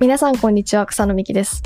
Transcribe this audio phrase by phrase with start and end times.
[0.00, 1.62] 皆さんこんにちは草野美希です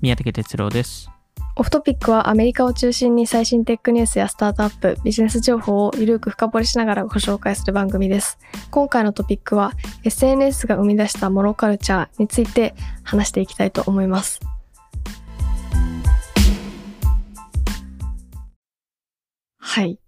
[0.00, 1.10] 宮武哲郎です。
[1.56, 8.38] オフトピックはアメリカを中心に最新テックニュースやスタートアップビジネス情報をゆるく深掘りしながらご紹介する番組です
[8.70, 9.72] 今回のトピックは
[10.04, 14.40] SNS が生み出したモノカルチャーについて話していきたいと思います
[19.58, 19.98] はい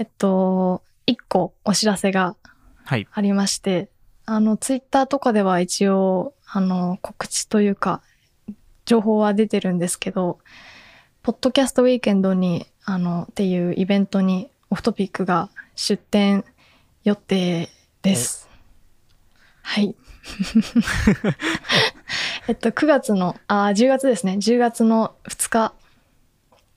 [0.00, 2.34] えっと一個お知らせが
[2.88, 3.06] はい。
[3.12, 3.90] ありまして、
[4.24, 8.02] あの、ツイッターとかでは一応、あの、告知というか、
[8.86, 10.38] 情報は出てるんですけど、
[11.22, 16.44] ポッドキャストウィーケンドに、あの、っていうイベントにオフトピックが出展
[17.04, 17.68] 予定
[18.02, 18.48] です。
[19.62, 19.94] はい。
[22.48, 24.38] えっと、9月の、あ、10月ですね。
[24.40, 25.74] 10月の2日、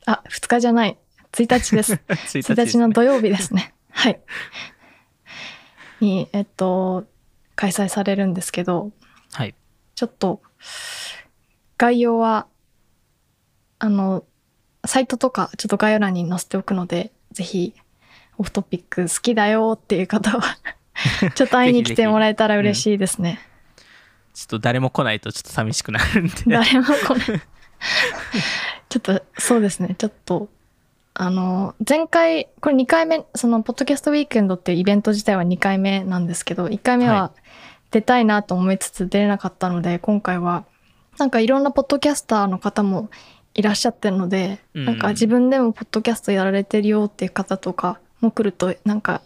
[0.05, 0.97] あ、2日じゃない、
[1.31, 1.93] 1日です。
[2.11, 3.73] 1 1日の土曜日ですね。
[3.89, 4.19] はい。
[6.01, 7.05] に、えっと、
[7.55, 8.91] 開催されるんですけど、
[9.31, 9.55] はい。
[9.95, 10.41] ちょっと、
[11.77, 12.47] 概要は、
[13.79, 14.23] あの、
[14.85, 17.73] サイトとか、ちょっと概要欄に載せておくので、ぜひ、
[18.37, 20.57] オフトピック好きだよっていう方は、
[21.35, 23.39] ちょっと会いに来てもらえたら嬉しいですね。
[24.33, 26.33] ちょっと誰も来ないとちょっと寂しくなるんで。
[26.47, 27.41] 誰も来ない。
[28.89, 29.95] ちょっと、そうですね。
[29.97, 30.49] ちょっと、
[31.13, 37.31] あの、前回、これ2回目、その、ポッドキャストウィークエンドっていうイベント自体は2回目なんですけど、1回目はは
[37.91, 40.65] 出たいなと思いつつ出れなかったので、今回は、
[41.17, 43.09] なんかいろんなポッドキャスターの方も
[43.53, 49.21] いらっしゃってるので、うんなんか自分でもポッドキャストやられてるよっていう方とかも来ると、なんか、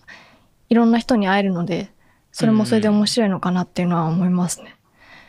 [0.69, 1.91] いろんな人に会えるので、
[2.31, 4.75] それもそれで面白いのかなっていうのは思いますね。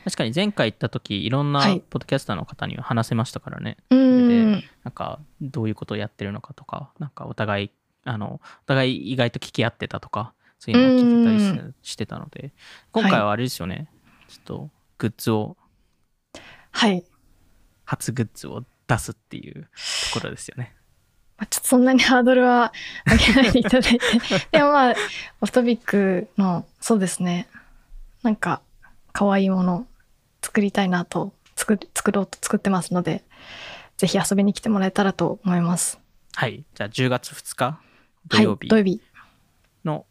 [0.05, 3.77] 確かに前回行った時、いろんなはいポッドキャスターの方には話せましたからね。
[3.91, 4.65] うでん。
[4.84, 7.71] なんか、どういうことをやってるのかとか、なんかお互い、
[8.05, 12.53] あの、お互い意外と聞き合ってたとか、そういうのを聞いてたりししてたので、
[12.93, 13.89] 今回はあれですよね。
[14.29, 15.57] ちょっと、グッズを、
[16.72, 17.05] はい。
[17.84, 19.69] 初グッズを出すっていう
[20.12, 20.75] ところですよね。
[21.39, 22.72] まあ、ちょっとそんなにハードルは
[23.06, 24.00] 上げないでいただいて。
[24.53, 24.94] でもまあ、
[25.41, 27.49] オフトピックの、そうですね。
[28.23, 28.62] なんか、
[29.12, 29.87] 可愛いもの
[30.43, 33.23] 作りたいなと、作り、作ろうと作ってますので、
[33.97, 36.00] ぜひ遊びに来てもらえたらと思います。
[36.34, 36.65] はい。
[36.75, 37.81] じゃあ10月2日
[38.28, 39.00] 土はい、曜日土曜日。
[39.84, 40.06] の、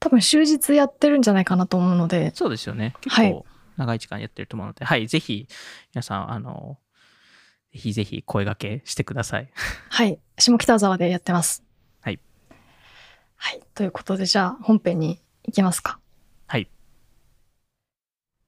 [0.00, 2.94] 多分終日やってるんじゃないかなと思うので、そうですよね。
[3.00, 3.46] 結はい構
[3.76, 5.46] 長い時間やってると思うので、はい、ぜひ、
[5.94, 6.78] 皆さん、あの、
[7.72, 9.50] ぜひぜひ声掛けしてください。
[9.88, 11.62] はい、下北沢でやってます。
[12.02, 12.20] はい。
[13.36, 15.98] はい、ということで、じゃあ本編に行きますか。
[16.46, 16.68] はい。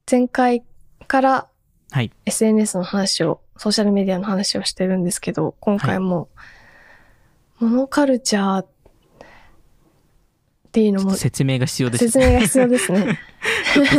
[0.09, 0.63] 前回
[1.07, 1.47] から
[1.93, 2.11] はい。
[2.25, 6.27] SNS の話を、ソーシャルメディアの話をしてるんですけど、今回も、
[7.59, 8.67] モノカルチャーっ
[10.73, 13.19] ていうのも説明が必要です説明が必要ですね。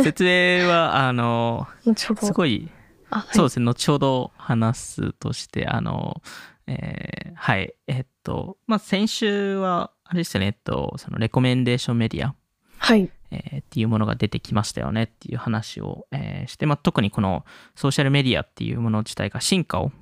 [0.03, 1.67] 説明 は、あの。
[1.95, 2.69] すごい、
[3.09, 6.21] あ、はい、そうですね、後ほど話すとして、あの、
[6.67, 12.35] えーはい、えっと、まあ、先週は、あれですよね、えっと、そのレコメンデーションメディア、
[12.77, 13.09] はい。
[13.31, 19.93] えーっていうものが出てきましたよねっていう話を、えーして、まあ、特にこのソーシャルメディアっていうもの自体が進化を、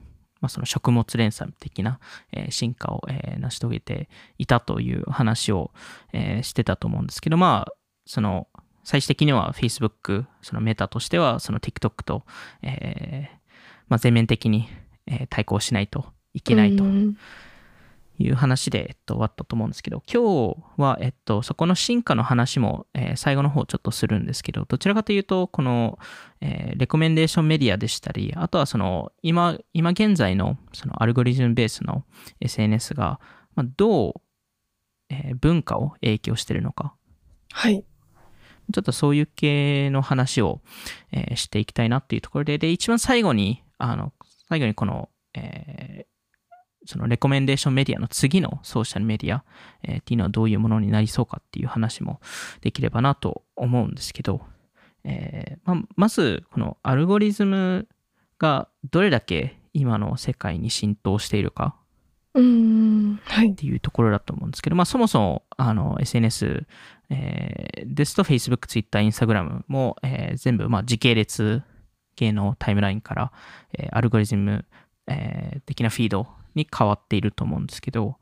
[0.44, 2.00] まあ、その食物連鎖的な、
[2.34, 5.72] えー進化を、えー成し遂げていたという話を、
[6.12, 7.74] えーしてたと思うんですけど、まあ、
[8.06, 8.50] その、
[8.84, 12.26] 最終的には Facebook、そのメタとしては、その TikTok と、
[12.62, 13.38] えー
[13.88, 14.68] まあ、全面的に、
[15.08, 16.84] えー対抗しないといけないと。
[16.84, 17.18] うん
[18.20, 25.98] いう話で、えっと、終わったと思うんですけど、今日は、えっと、そこの進化の話も、えー最後の方ちょっとするんですけど、どちらかというと、この、
[26.42, 32.04] えーレコメンデーションメディアでしたり、あとはその、今、今現在の、そのアルゴリズムベースの
[32.40, 33.20] SNS が、
[33.56, 34.14] まあ、どう、
[35.10, 36.94] えー文化を影響しているのか、
[37.52, 37.84] はい。
[38.74, 40.62] ちょっとそういう系の話を、
[41.12, 44.14] えーしていきたいなっていうところで、で、一番最後に、あの、
[44.50, 46.13] 最後にこの、えー
[46.86, 49.44] そのレコメンデーションメディアの次のソーシャルメディア、
[49.84, 52.20] えーっていうのはどういうものになりそうかっていう話も
[52.62, 54.42] できればなと思うんですけど、
[55.04, 57.88] えーまあまず、このアルゴリズム
[58.40, 61.76] がどれだけ今の世界に浸透しているか
[62.34, 63.20] うん。
[63.24, 63.56] はいっ。
[63.56, 66.66] ていうところだと思うんですけど、まあ、そもそもあの SNS、
[67.10, 71.62] えーですと Facebook、Twitter、Instagram も、えー全部、まあ、時系列
[72.16, 73.32] 系のタイムラインから、
[73.74, 74.66] えーアルゴリズム、
[75.08, 78.18] えー的なフィードに変わっていると思うんですけど、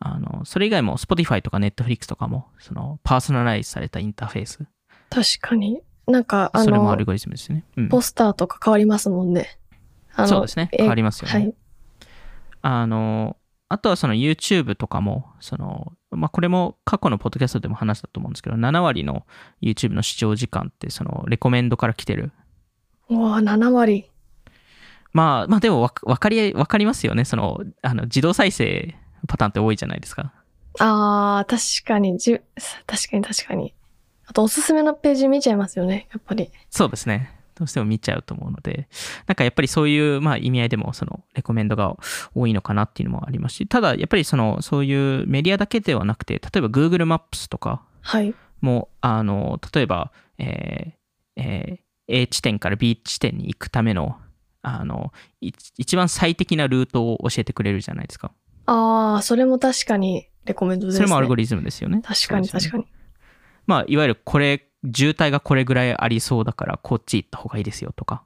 [0.00, 4.66] あのそれ以外も Spotify とか Netflix とかもそのパーソナライズされたインターフェース、
[5.10, 5.80] 確かに。
[6.06, 7.64] なんか、あのそれもアル、ゴリズムですね。
[7.76, 9.58] うんポスターとか変わりますもんね。
[10.26, 10.68] そうですね。
[10.72, 11.34] え変わりますよね。
[11.34, 11.54] はい。
[12.62, 13.36] あの、
[13.68, 19.26] あとはその YouTube とかも、その、まあ、これも過去のポッドキャストでも話したと思うんですけど、7割の
[19.60, 22.32] YouTube の視聴時間って、その、レコメンドから来てる。
[23.10, 24.10] うわ7割。
[25.12, 27.24] まあ、まあでもわわかり、わかりますよね。
[27.24, 28.94] その、あの、自動再生
[29.26, 30.32] パターンって多いじゃないですか。
[30.80, 33.74] ああ、確かに、確かに確かに。
[34.26, 36.50] あと、おすすめのページ見ちゃいますよね、やっぱり。
[36.70, 37.34] そうですね。
[37.56, 38.88] どうしても見ちゃうと思うので、
[39.26, 41.96] なんかやっぱりそういう、まあ意味合いでも、その、レコメンドが
[42.34, 48.32] 多いのかなっていうのもありますし、ただ、やっぱりその、そういうメディアだけではなくて、例えば Google Maps とかはい。
[48.60, 54.16] も、あの、例えば、えーえー A 地点から B 地点に行くための、
[54.62, 58.32] あの、い一番最適なルートを教えてくれるじゃないですか。
[58.66, 60.98] ああ、それも確かにレコメンドですね。
[60.98, 62.02] それもアルゴリズムですよね。
[62.02, 62.86] 確かに確かに。
[63.66, 68.24] まあ、いわゆるこれ、渋滞がこれぐらいありそうだから、こっち行った方がいいですよとか。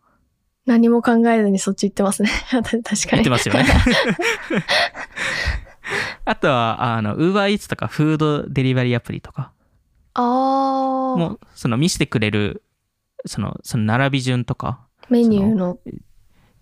[0.67, 2.31] 何も考えずにそっち行ってますね。
[2.50, 2.84] 確かに。
[3.11, 3.64] 言ってますよね。
[6.25, 9.52] あとは、あの、ウーバーイーツとかフードデリバリーアプリとか
[10.14, 12.62] ああ、も、その見せてくれる、
[13.26, 15.79] その、その並び順とか、メニューの。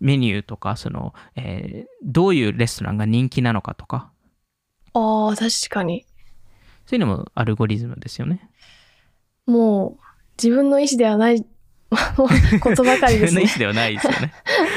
[0.01, 4.11] メニューとか、その、えーどういうレストランが人気なのかとか、
[4.95, 6.07] ああ、確かに。
[6.87, 8.51] そういうのもアルゴリズムですよね。
[9.47, 10.03] もう、
[10.43, 11.45] 自分の意思ではない
[12.61, 13.59] ことばかりですね自分の意思。
[13.59, 14.33] ではないですよね。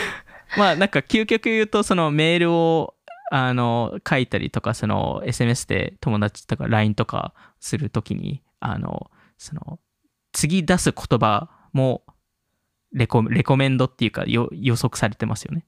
[0.58, 2.96] まあなんか究極言うとそのメールを
[3.32, 9.80] あの書いたりとかその SMS で友達とか LINE とかするときにあのその
[10.34, 12.04] 次出す言葉も
[12.94, 15.66] レコレコメンドっていうかよ予測されてますよね。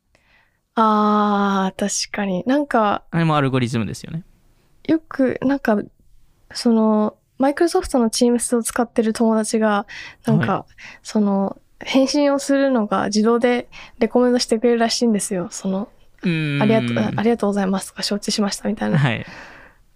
[0.76, 2.44] ああ、確かに。
[2.46, 4.24] なんか、あれもアルゴリズムですよね。
[4.88, 5.82] よく、なんか、
[6.54, 9.88] その、マイクロソフトの Teams を使ってる友達が、
[10.26, 10.66] なんか、
[11.02, 13.68] その、返信をするのが自動で
[14.00, 15.48] レコメンドしてくれるらしいんですよ。
[15.52, 15.90] その、
[16.24, 18.98] ありがとう、ありがとうございますとか承知しましたみたいな。
[18.98, 19.26] はい。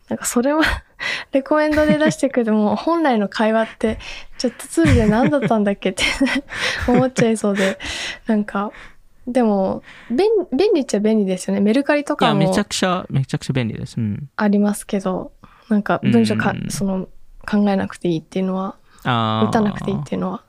[0.09, 0.63] なんかそれは
[1.31, 3.99] レコメンドで出してくれても、本来の会話って、
[4.37, 6.03] チャットツールで何だったんだっけって
[6.89, 7.79] 思っちゃいそうで、
[8.27, 8.71] なんか、
[9.27, 11.61] でも、便便利っちゃ便利ですよね。
[11.61, 13.97] メルカリといや、かもめちゃくちゃ、めちゃくちゃ便利です。
[13.97, 14.29] うん。
[14.35, 15.31] ありますけど、
[15.69, 17.07] なんか文章かう、んその、
[17.49, 20.43] 考えなくていいっていうのは、打たなくていいっていうのは、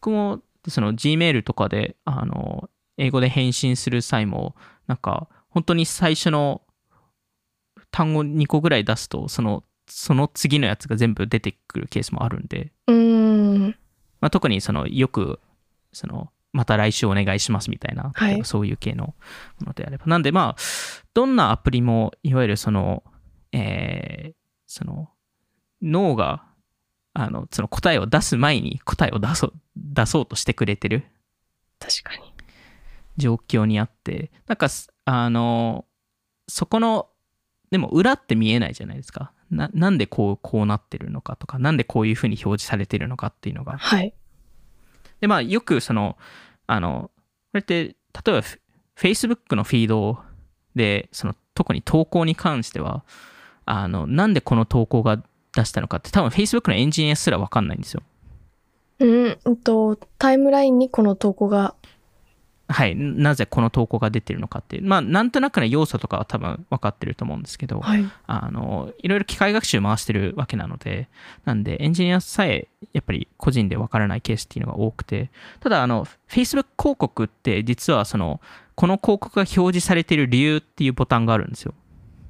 [0.00, 4.54] 僕もその Gmail とかであの英語で返信する際も
[4.86, 6.62] なんか本当に最初の
[7.96, 13.68] 単語2個ぐらい出すとそのその次のやつが全部出てくるケースもあるんで、うーん、
[14.20, 15.40] まあ、特にそのよく
[15.92, 19.14] そのまた来週お願いしますみたいな、はいそういう系のも
[19.68, 20.06] のであれば。
[20.06, 20.60] なんでまあ、
[21.14, 23.02] どんなアプリもいわゆるその、
[23.52, 24.34] えー
[24.68, 25.08] その
[25.80, 26.42] 脳が
[27.14, 31.04] あのその答えを出す前に答えを出そう出そうとしてくれてる
[31.78, 32.32] 確かに。
[33.16, 35.86] 状況にあって、なんかす、あの、
[36.48, 37.08] そこの、
[37.76, 39.32] でも裏って見えないじゃないですか。
[39.50, 43.76] ななんでこう、こうなってるのかとか、なんでこういうふうに表示されてるのかっていうのが。
[43.76, 44.14] はい。
[45.20, 46.16] で、まあ、よくその、
[46.66, 47.10] あの、
[47.52, 47.94] これって、例
[48.28, 48.60] えば、フ
[48.96, 50.18] Facebook のフィード
[50.74, 53.04] で、その、特に投稿に関しては、
[53.66, 55.22] あの、なんでこの投稿が
[55.54, 58.02] 出したのかって、多分 Facebook のエンジニアすらわかんないんですよ。
[59.00, 61.74] うん、うんと、タイムラインにこの投稿が、
[62.68, 62.96] はい。
[62.96, 64.84] なぜこの投稿が出てるのかっていう。
[64.84, 68.04] まあ、なんとなくの要素とかは多分分かってると思うんですけど、はい。
[68.26, 71.08] あの、いろいろ機械学習回してるわけなので、
[71.44, 78.40] なんでエンジニアさえやっぱり個人でわからないケースっていうのが多くて、ただあの、Facebook 広告って実はその、
[78.74, 81.74] この広告が表示されている理由っていうボタンがあるんですよ。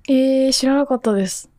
[0.08, 1.50] えー、知らなかったです。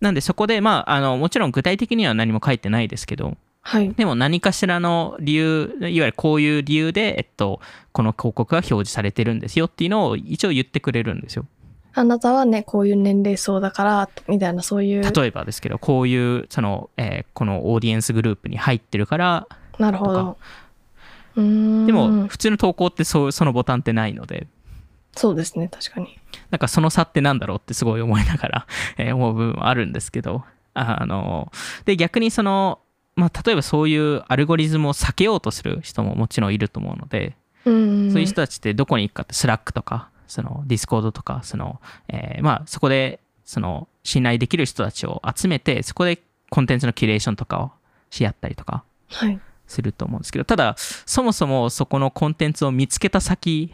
[0.00, 3.92] なんでそこで、まあ、あの、もちろん具体的には何も書いてないですけど、はい。
[3.94, 7.60] でも何かしらの理由、いわゆるこういう理由で、えっと、
[7.92, 11.46] この広告が表示されてるんですよっていうのを一応言ってくれるんですよ。
[11.94, 15.02] あなたはね、こういう年齢層だから、みたいな、そういう。
[15.02, 19.46] 例えばですけど、こういう、その、えーこのオーディエンスグループに入ってるから、
[19.78, 20.36] なるほど。
[21.36, 21.86] うーん。
[21.86, 24.46] でも、普通の投稿ってそうそのボタンってないので、
[25.16, 26.18] そうですね、確かに。
[26.50, 28.66] なんかその差ってなんだろうってすごい思いながら、
[28.98, 30.44] えー思う部分はあるんですけど、
[30.74, 31.52] あの、
[31.84, 32.80] で、逆にその、
[33.16, 38.10] まあ、例えばそういうアルゴリズムを避けようとする人ももちろんいると思うので、うん。
[38.10, 47.72] そういう人たちってどこに行くかって、 Slack とか、その Discord とか、その、えーまあ、そこで、その、信頼できる人たちを集めて、そこでコンテンツのキュレーションとかを
[48.10, 49.40] し合ったりとかはい。
[49.66, 53.72] すると思うんですけど、ただ、そもそもそこのコンテンツを見つけた先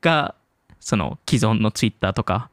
[0.00, 0.34] が、
[0.80, 2.50] その既存の Twitter とか、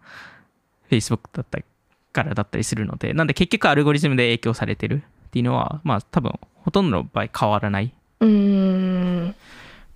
[0.91, 1.65] Facebook だったり
[2.13, 7.86] からだったりするので、なんで結局アルゴリズムで影響されてるっていうのは、まあ多分ほとんどの場合変わらない。
[7.86, 9.33] っ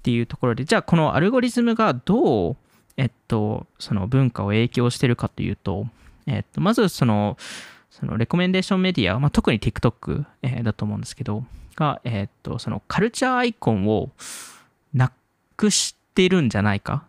[0.03, 2.57] ていうところで、じゃあこのアルゴリズムがどう、
[2.97, 5.87] えっと、その文化を影響してるかというと、
[6.27, 7.37] えっと、まずその、
[7.89, 14.09] そそのレコメンデーションメディア、まあ、特に TikTok、えーだと思うんですけど、が、えーっと、そのカルチャーアイコンを
[14.93, 15.11] な
[15.55, 17.05] くしてるんじゃないか。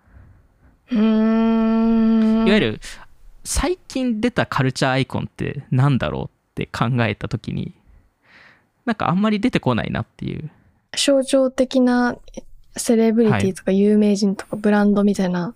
[0.90, 2.46] うーん。
[2.46, 2.80] いわゆる、
[3.44, 7.74] 最近出たカルチャーアイコンってなんだろうって考えたときに、
[8.84, 10.50] なんかあんまり出てこないなっていう。
[10.96, 12.16] 象徴的な
[12.76, 15.54] セレブリティとか有名人とかブランドみたいな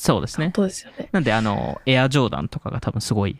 [0.00, 0.52] そうですねこ。
[0.52, 1.08] とですよね。
[1.12, 3.38] なんで、あの、エアジョーダンとかが多分すごい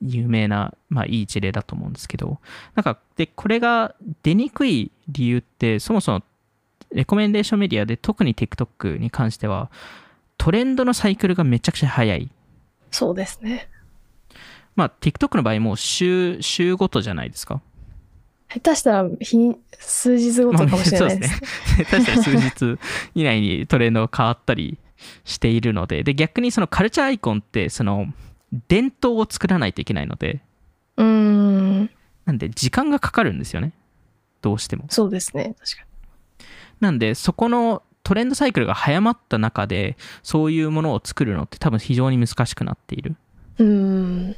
[0.00, 2.38] 有名な、まあいい事例だと思うんですけど、
[2.74, 6.22] なんか、で、これが出にくい理由って、そもそも
[6.92, 9.70] レコメンデーションメディアで特に TikTok に関しては、
[10.38, 12.30] トレンドのサイクルがめちゃくちゃ早い。
[12.90, 13.68] そうですね。
[14.76, 17.60] まあ TikTok の場合もう週、週ごとじゃないですか。
[18.54, 21.30] 下手したら日、数日ごとかもしれないです。
[21.32, 21.84] まあそうですね。
[21.84, 22.80] 確かに数日
[23.14, 24.78] 以内にトレンドが変わったり
[25.24, 28.12] しているので、で、逆にそのカルチャーアイコンって、その、
[28.68, 30.42] 伝統を作らないといけないので、
[30.96, 31.90] うーん。
[32.24, 33.72] なんで時間がかかるんですよね。
[34.42, 34.84] どうしても。
[34.90, 35.54] そうですね。
[35.58, 35.86] 確か
[36.80, 43.16] なんで、そこのトレンドサイクルが早まった中で、そういうものを作るのって多分非常に難しくなっている。
[43.58, 43.66] に。
[43.66, 43.72] うー
[44.30, 44.36] ん。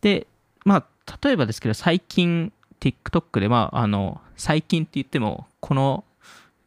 [0.00, 0.26] で、
[0.64, 6.04] まあ、例えばですけど、最近、TikTok で、まあ、あの、最近って言っても、この、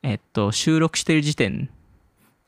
[0.03, 1.69] えっと、収録してる時点、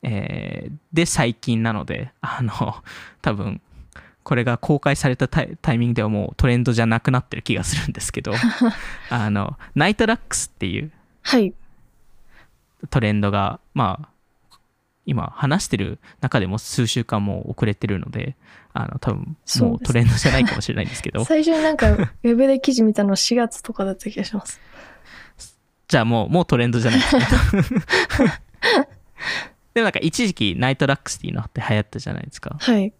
[0.01, 2.75] えーで最近なので、あの、
[3.21, 3.61] 多分、
[4.23, 8.33] これが公開されたタイタイミングではもうトレンドじゃなくなってる気がするんですけど、
[9.09, 10.91] あの、ナイトラックスっていう
[11.23, 11.53] はい。
[12.89, 14.09] トレンドが、まあ、
[15.05, 18.35] 今話してる中でも数週間もう遅れてるので、
[18.73, 24.59] あの、多分もうトレンドじゃないかもしれないんですけど、 最初になんか、ウェブで記事見たの4月とかだった気がします。
[25.87, 27.21] じゃあもう、もうトレンドじゃないですね。
[29.73, 32.55] でもなんか一時期 Night Luxe っていうのって流行ったじゃないですか。
[32.59, 32.93] はい。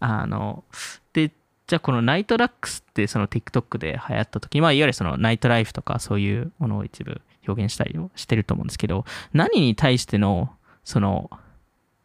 [0.00, 0.64] あの、
[1.12, 1.32] で、
[1.66, 10.50] じゃあこの Night Luxe ってその TikTok で流行った時、まあいわゆるそのナイトライフとかそういうものを一部表現したりをしてると思うんですけど、何に対しての、
[10.84, 11.30] その、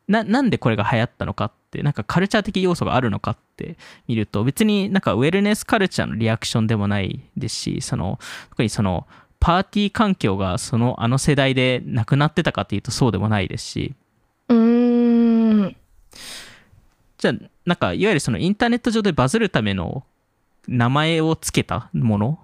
[0.07, 8.19] な、なんでこれが流行ったのかって、なんかカルチャー的要素があるのかって見ると、別になんかウェルネスカルチャーのリアクションでもないですし、その、
[8.49, 9.07] 特にその、
[9.39, 13.93] パーティー環境がそのあの世代でなくなってたかっていうとそうでもないですし、
[14.49, 15.75] うーん。
[17.17, 17.33] じゃあ、
[17.65, 20.03] なんか、いわゆるそのインターネット上でバズるための
[20.67, 22.39] 名前をつけたもの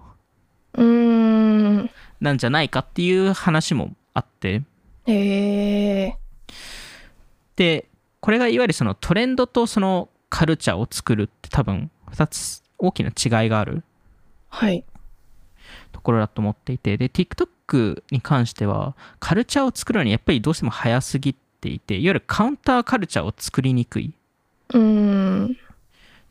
[0.74, 1.90] うーん。
[2.20, 4.62] なんじゃないかっていう話もあって、
[5.06, 6.23] ええ
[7.56, 7.88] で、
[8.20, 13.82] これがいわゆるそのトレンドとそのカルチャーを作るって多分2つ大きな違いがある
[14.48, 14.84] はい。
[15.92, 24.12] ところだと思っていて、で、TikTok に関してはカルチャーを作るのにやっぱりどうしても早すぎていて、いわゆるカウンターカルチャーを作りにくい。
[24.72, 25.56] うーん。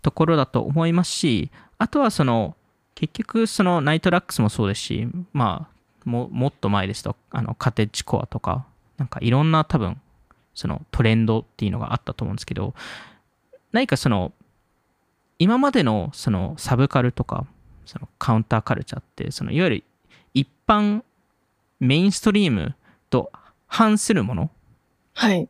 [0.01, 2.55] ところだと思いますし、あとはその、
[2.95, 8.65] 結局そのナイトラックスもそうですし、まあ、ももっと前ですと、あの、カテッジコアとか、
[8.97, 9.99] なんかいろんな多分、
[10.53, 12.73] そのトレンドっていうのがあったと思うんですけど、
[13.71, 14.31] 何かその、
[15.39, 17.45] 今までのそのサブカルとか、
[17.85, 19.83] そのカウンターカルチャーって、そのいわゆる
[20.33, 21.03] 一般
[21.79, 22.75] メインストリーム
[23.09, 23.31] と
[23.67, 24.51] 反するもの？
[25.13, 25.49] はい。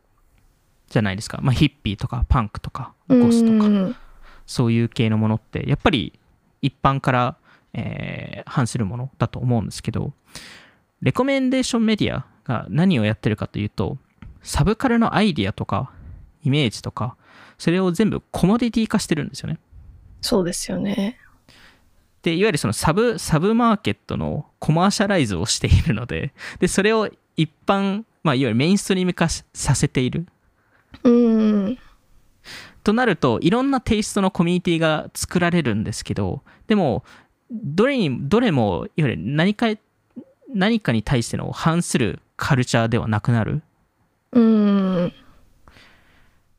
[0.88, 1.38] じゃないですか。
[1.42, 3.96] まあヒッピーとかパンクとかゴスとか。
[4.46, 6.18] そういう系のものって、やっぱり
[6.60, 7.36] 一般から、
[7.72, 10.12] えー反するものだと思うんですけど、
[11.00, 13.96] レコメンデーションメディアが何をやってるかというと、
[14.44, 15.90] サブカルのアイディアとか、
[16.44, 17.16] イメージとか、
[17.58, 19.58] それを全部コモディティ化してるんですよね。
[20.20, 21.18] そうですよね。
[22.22, 30.26] で、いわゆるそのサブ、サブマーケットのコマーシャライズをしているので、で、それを一般、まあ、いわゆるメインストリーム化しさせている。
[31.02, 31.78] うーん。
[32.84, 37.02] となるといろんなテイストのコミュニティが作られるんですけどでも
[37.50, 39.68] どれにどれもいわゆる何か
[40.54, 43.62] 何かに対しての反するカルチャーではなくなる
[44.34, 45.12] うーん。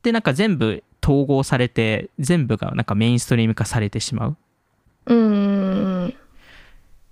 [0.03, 4.37] でなんか全部統合されて全部がなんかメインストリーム化されてしまう
[5.07, 6.13] うーん。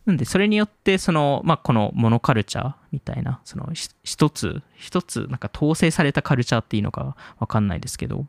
[0.06, 8.26] なんでそれによってその、まあ、このモノカルチャーみたいなそのひ一つ一つなんか統制されたカルチャーっていうのかわかんないですけど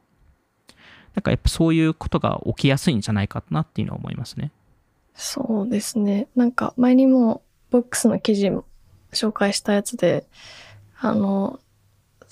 [1.14, 4.50] なんかやっぱそういうことが起きやすいんじゃないかなっていうのは思いますね。
[5.14, 6.26] そうですね。
[6.34, 8.64] なんか前にもボックスの記事も
[9.12, 10.26] 紹介したやつで、
[10.98, 11.60] あの、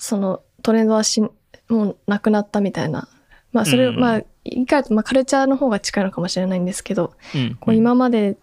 [0.03, 1.31] そのトレンドはしん
[1.69, 3.07] もうなくなったみたいな。
[3.53, 8.35] まあそれ、うんまあ言い換えると、まあカルチャーの方が近いのかもしれないんですけど、うん、こう今まで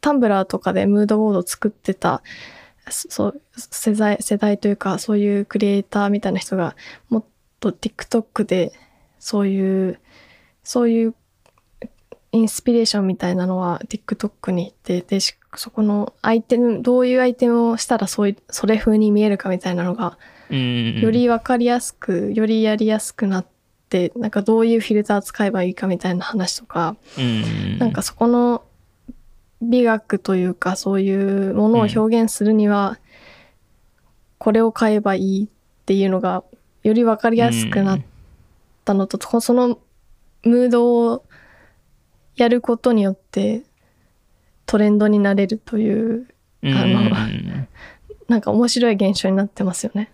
[0.00, 2.22] タンブラーとかでムードボードを作ってた、
[2.88, 6.76] そそう世代、世代というかそういうクリエイターみたいな人が
[7.08, 7.24] もっ
[7.58, 8.72] と TikTok で
[9.18, 9.98] そういう、
[10.62, 11.14] そういう
[12.30, 20.35] インスピレーションみたいなのは TikTok に行って、で、しそこのアイテム、どういうアイテムをしたらそういう、それ風に見えるかみたいなのが、うん。
[20.50, 23.46] よりわかりやすく、よりやりやすくなっ
[23.88, 28.62] て、なんかどういうフィルター使えばいいかみたいな話とか、うん、なんかそこの
[29.62, 32.98] 美学というかそういうものを表現するには、
[34.38, 36.44] これを買えばいいっていうのが
[36.82, 38.00] よりわかりやすくなっ
[38.84, 39.78] たのと、その
[40.42, 41.24] ムードを
[42.36, 43.62] やることによって
[44.66, 46.28] トレンドになれるという
[46.62, 47.68] うん、あのうん
[48.28, 50.10] なんか面白い現象になってますよね。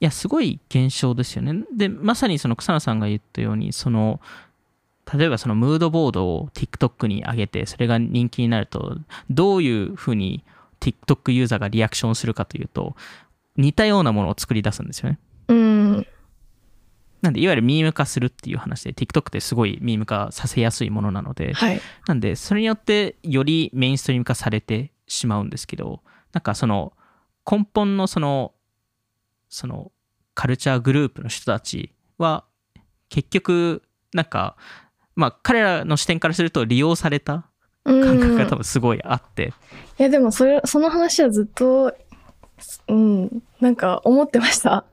[0.00, 1.64] いや、すごい現象ですよね。
[1.74, 4.20] で、まさにその草野さんが言ったように、その、
[5.12, 8.98] 例えばそのムードボードを TikTok に上げて、それが人気になると、
[9.30, 10.44] どういうふうに
[10.80, 12.96] TikTok ユーザーがリアクションするかというと、
[13.56, 15.18] 似たようなものを作り出すんですよね。
[15.48, 16.06] うん。
[17.22, 21.80] なんで、いわゆるミーム化するっていう話で、TikTok ってすごいミーム化させやすいものなので、はい。
[22.06, 26.92] なんで、それによってよりメインストリーム化されてしまうんですけど、なんかその
[27.50, 28.52] 根本のその、
[29.48, 29.92] その
[30.34, 32.44] カルチャーグループの人たちは、
[33.08, 34.56] 結局、なんか、
[35.14, 37.46] まあ彼らの視点からすると利用された
[37.84, 39.52] うん感覚が多分すごいあって、
[39.98, 41.94] いやでもそれ、その話はずっと、
[42.88, 44.84] うん、なんか思ってました。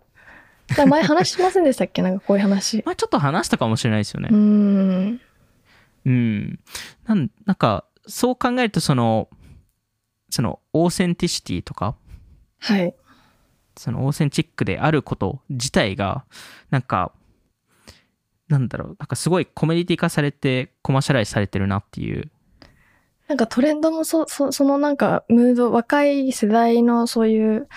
[0.88, 2.02] 前話しませんでしたっけ？
[2.04, 2.84] なんかこういう話。
[2.86, 4.36] まあちょっと話したかもしれないですよねう。
[4.36, 5.22] ん。
[6.06, 6.60] うん。
[7.06, 9.30] なんなんか、そう考えると、その、
[10.30, 11.96] その、 authenticity とか、
[12.60, 12.94] はい。
[13.78, 16.26] その authentic であること自体が、
[16.70, 17.12] なんか、
[18.48, 22.30] なんだろう、なんかすごい commodity 化されて、 commercialize されてるなっていう。
[23.28, 27.68] なんかトレンドもそ、そそのなんかムード、若い世代のそういう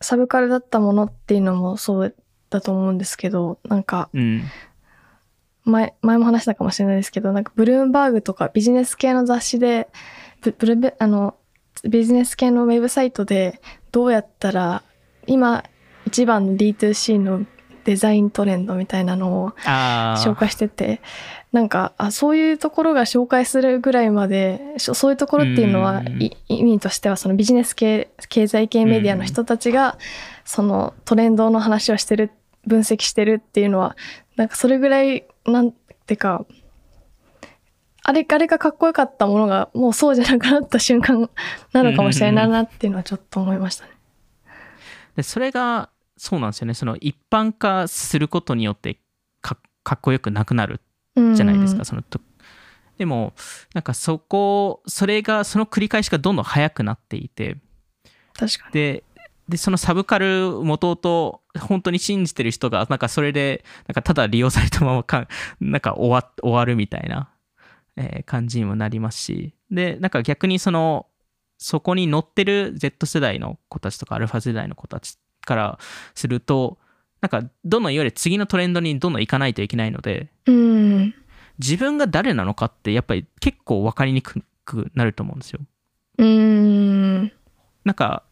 [0.00, 2.14] サブカルだったものっていうのもそう
[2.50, 4.42] だと思うんですけど、なんかうん。
[5.64, 9.88] 前、前も話したかもしれないですけど、なんかブルームバーグとかビジネス系の雑誌で、
[10.40, 11.36] ブブルベあの、
[11.88, 13.60] ビジネス系のウェブサイトで
[13.92, 14.82] どうやったら
[15.30, 15.64] 今
[16.06, 17.46] 一番の D2C の
[17.84, 19.52] デザイントレンドみたいなのを。
[19.60, 21.00] 紹介してて、
[21.52, 26.02] なんか、あ、そういうところが紹介するぐらいまで、そういうところっていうのは、
[26.48, 29.98] 意味としては、そのビジネス系、経済系メディアの人たちが、
[30.44, 32.32] そのトレンドの話をしてる、
[32.66, 33.96] 分析してるっていうのは、
[34.36, 35.72] なんかそれぐらい、なん
[36.06, 36.44] てか、
[38.02, 41.30] あれ、あれがかっこよかったものが、もうそうじゃなくなった瞬間
[41.72, 43.99] なのかもしれないなっていうのはちょっと思いましたね。
[45.16, 46.74] で、それが、そうなんですよね。
[46.74, 48.98] その一般化することによって
[49.40, 50.80] か、かっこよくなくなる
[51.16, 51.84] うんじゃないですか。
[51.84, 52.20] そのと
[52.98, 53.32] でも、
[53.72, 57.56] なんかそこ、それが、その繰り返しがどんどん速くなっていて、
[58.34, 58.72] 確かに。
[58.74, 59.04] で、
[59.48, 65.28] で、そのサブカル元々本当に信じてる人が、なんかそれで、なんかただ利用されたままか、
[65.60, 67.30] なんか終わ終わるみたいな、
[67.96, 71.06] えー感じにもなりますし、で、なんか逆にその、
[71.60, 75.78] そこに乗ってる Z 世代の子たちとか、アルファ世代の子たちから
[76.14, 76.78] すると、
[77.20, 81.14] なんかどんどんいわゆる次のトレンドにどんどん行かないといけないので、うん。
[81.58, 85.60] 自分が誰なのかってやっぱり結構分かりにくくなると思うんですよ。
[86.16, 87.32] うん。
[87.84, 88.22] なんか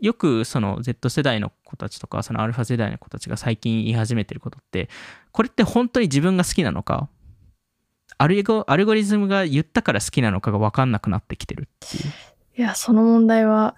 [0.00, 4.88] よくその Z 世代の子たちとかそのアルファ世代の子たちが最近言い始めてることって
[5.32, 7.08] これって本当に自分が好きなのか
[8.18, 12.12] アルゴアルゴリズムが言ったから好きなのかが分かんなくなってきてるっていう
[12.58, 13.76] いや、その問題は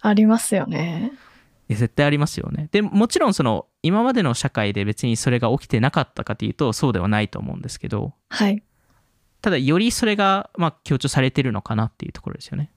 [0.00, 1.12] ありますよね。
[1.68, 2.68] いや絶対ありますよね。
[2.72, 8.62] でもちろんその今までの社会で別にそれが起きてなかったかというとそうではないと思うんですけどはい。
[9.42, 12.70] ただよりそれがまあ強調されてるのかなっていうところですよね。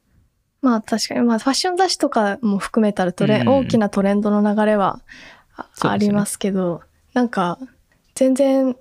[0.61, 3.49] まあ確かに、まあファッション雑誌とかも含めたらトレ、うん。
[3.49, 5.01] 大きなトレンドの流れは
[5.55, 5.99] あ,、そうですよね。
[5.99, 6.81] りますけど、
[7.13, 7.57] なんか
[8.13, 8.75] 全然、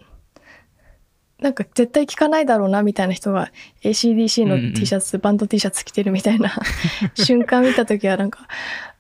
[1.41, 3.51] なんか絶対聞かないだろうなみたいな人が
[3.83, 6.53] ACDC のうんうん T シャツ、バンド T シャツ着てるみたいな
[7.15, 8.47] 瞬間見た時はなんか、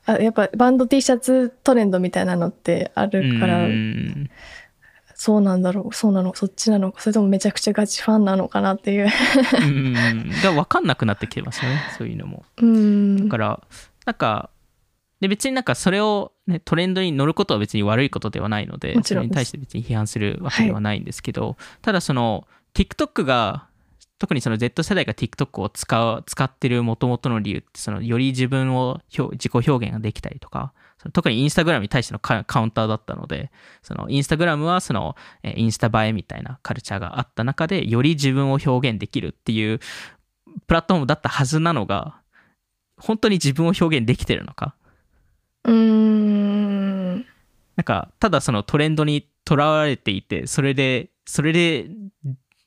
[0.06, 4.30] あやっぱバンド T シャツトレンドみたいなのってあるから、うん
[5.22, 9.08] そうなんだろう、そうなの、そっちなのか、それともめちゃくちゃガチファンなのかなっていう。
[9.60, 13.30] うんが分かんなくなってきてますよねそういうのもうんだ。
[13.30, 13.60] から、
[14.06, 14.48] なんか、
[15.20, 23.66] で別になんかそれを、ね、トレンドに乗ることは別に悪いことではないので、それに対して別に批判するわけではないんですけど、ただその、TikTok が、
[24.18, 30.72] 特にその Z 世代が TikTok を使う使ってる元々の理由って、そのより自分を表自己表現ができたりとか、
[31.12, 33.50] 特にインスタグラムに対してのカカウンターだったので、
[33.82, 39.80] そのインスタグラムはそのえーインスタ映えみたいなカルチャーがあった中で、より自分を表現できるっていう
[40.66, 42.20] プラットフォームだったはずなのが、
[42.98, 44.74] 本当に自分を表現できてるのか
[45.64, 47.14] うん。
[47.76, 51.88] なんかただそのトレンドにとらわれていてそれでそれで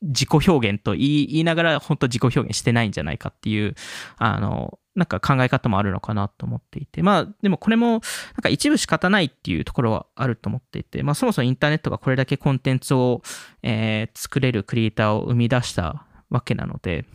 [0.04, 3.74] 自己表現と言い言いながら本当自己表現してないんじゃないかっていう、
[4.18, 7.02] あの、なんか考え方もあるのかなと思っていて。
[7.02, 8.00] まあ、でもこれも、なん
[8.42, 13.22] か一部仕方ないっていうところはあると思っていて、まあそもそもインターネットがこれだけコンテンツを、
[13.62, 17.06] えー作れるクリエイターを生み出したわけなので、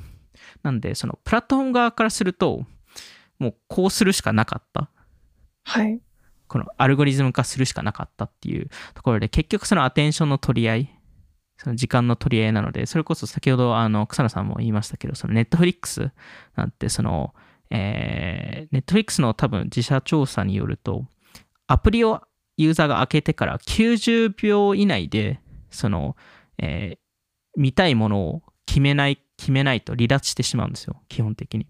[0.64, 2.66] なんで、そのプラットフォーム側からすると、
[3.38, 4.90] もうこうするしかなかった。
[5.64, 6.00] はい。
[6.48, 11.00] このアルゴリズム化するしかなかったっていうところで、結局そのアテンションの取り合い、
[11.58, 16.12] その時間の取り合いなので、それこそ先ほどあの草野さんも言いましたけど、そのネットフリックス
[16.56, 17.34] なんてその、
[17.70, 21.06] えー、ネットフリックスの多分自社調査によると、
[21.68, 22.22] アプリを
[22.58, 26.16] ユーザーが開けてから90秒以内で、その、
[26.58, 27.10] えー
[27.56, 31.68] 見たいものを決めない、決めないと離脱してしまうんですよ、基本的に。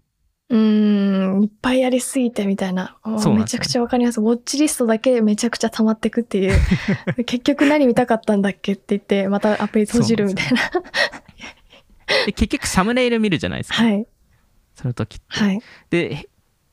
[0.50, 2.98] うーん、いっぱいやりすぎてみたいな。
[3.04, 4.20] おそうなんですよめちゃくちゃわかります。
[4.20, 6.58] ウォッチリストだけめちゃくちゃ溜まってくっていう。
[7.24, 10.70] 結局何見たかったんだっけって言って、またアプリ閉じるみたいな。
[12.26, 14.06] で、結局サムネイル見るじゃないですか、はい。
[14.74, 15.24] その時って。
[15.28, 15.62] はい。
[15.88, 16.28] で、へ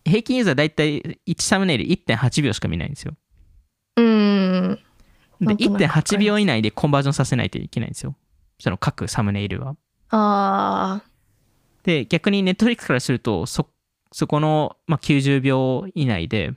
[0.05, 3.13] 平均ユーザーだいたい1サムネイル1.8秒しか見ないんですよ。
[3.97, 4.79] うーん。
[5.39, 8.15] で、なんとなくわかります1.8秒以内でコンバージョンさせないといけないんですよ。
[8.59, 9.75] その各サムネイルは。
[10.09, 11.01] あ
[11.87, 13.69] で、逆にネットフリックスからすると、そ、
[14.11, 16.51] そこの、まあ、90秒以内で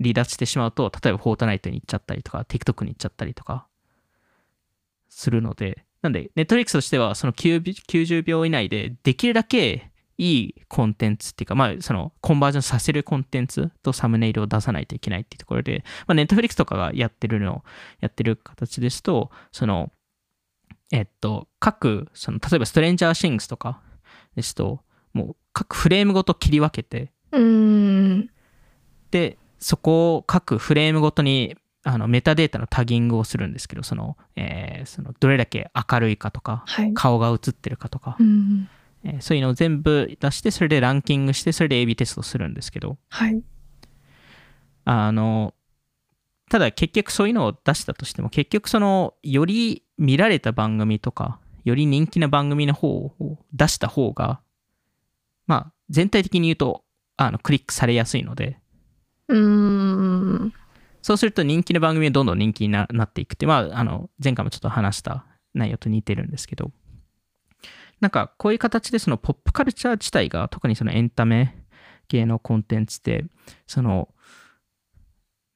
[0.00, 3.66] 離脱してしまうと、例えばフォートナイトに行っちゃったりとか、TikTok に行っちゃったりとか、
[5.10, 17.64] するので、なんで、ネットフリックスとしては、その90秒以内で、できるだけいいコンテンツっていうか、まあ、その、コンバージョンさせるコンテンツとサムネイルを出さないといけないっていうところで、まあ、ネットフリックスとかがやってるの、
[18.00, 19.92] やってる形ですと、その、
[20.90, 23.82] えっと、各、その、例えば、ストレンジャーシングスとか
[24.36, 24.80] ですと、
[25.12, 27.12] もう、各フレームごと切り分けて。
[29.10, 36.94] で、そこを各フレームごとにあのメタデータのタギングをするんですけど、その、えーそのどれだけ明るいかとか、はい。
[36.94, 38.68] 顔が映ってるかとかう、ん。
[39.04, 43.42] えーそういうのを全部出して、それでランキングして、それで AB テストするんですけど、はい。
[44.84, 45.54] あの、
[46.50, 54.40] ただ結局そういうのを出したとしても、結局その、より見られた番組とか、より人気な番組の方を出した方が、
[55.46, 56.84] まあ、全体的に言うと、
[57.16, 58.58] あの、クリックされやすいので、
[59.28, 60.52] うーん。
[61.02, 66.72] そうすると人気の番組はどんどん人気にななっていくって、まあ、あの、前回もちょっと話した内容と似てるんですけど、
[68.00, 71.56] なんかこういう形でそのポップカルチャー自体が、特にそのエンタメ
[72.08, 73.24] 系のコンテンツって、
[73.66, 74.08] その、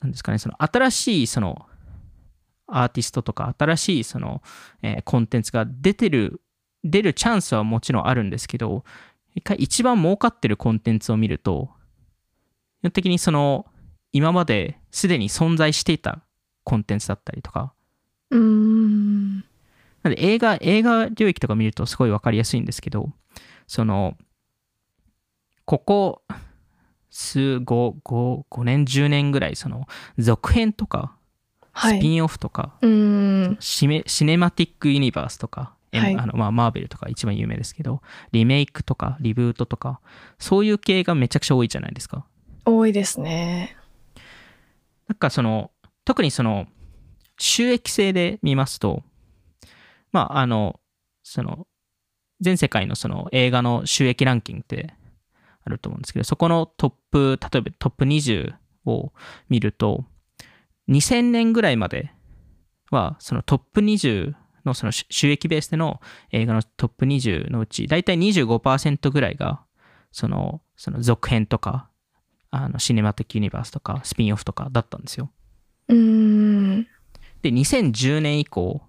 [0.01, 1.67] なんですかね、その新しいその
[2.77, 4.43] アーティストとか新しいその、
[4.83, 6.41] えーコンテンツが出てる、
[6.83, 8.85] 出るチャンスはもちろんあるんですけど、
[9.35, 11.71] 一回一番儲かってるコンテンツを見ると、
[12.81, 13.67] 基本的にその
[14.13, 16.23] 今まですでに存在していた
[16.65, 17.73] コンテンツだったりとか、
[18.31, 19.45] うーん。
[20.03, 23.11] なんで映画、映画領域とか見るとすごいわかりやすいんですけど、
[23.67, 24.17] その、
[25.65, 26.23] ここ、
[27.11, 29.87] 数5、5、5年、10年ぐらい、その、
[30.19, 31.24] 続編とか、はい。
[31.77, 32.75] スピンオフとか。
[33.61, 40.01] シメシネマティックユニバースとか、えはいあのまあ、マーベルとか一番有名ですけど、リメイクとか、リブートとか、
[40.39, 42.27] そういう系がめちゃくちゃ多いじゃないですか。
[42.65, 43.77] 多いですね。
[45.09, 45.71] なんかその、
[46.05, 46.67] 特にその、
[47.39, 49.03] 収益性で見ますと、
[50.13, 50.81] まあ、あの、
[51.23, 51.67] その、
[52.41, 54.95] 全世界のその映画の収益ランキングって
[55.65, 58.55] あると思うんですけど、そこのトップ、例えばトップ20
[58.87, 59.13] を
[59.49, 60.05] 見ると、
[60.89, 62.13] 2000年ぐらいまで
[62.91, 69.63] は、そのトップ20のその収収益ベースでの映画のトップ20のうち、だいたい25%ぐらいが、
[70.13, 71.91] その、その続編とか、
[72.51, 75.31] あの、シネマティックユニバースとか、スピンオフとかだったんですよ。
[75.89, 76.87] うーん。
[77.43, 78.83] で、2010年以降、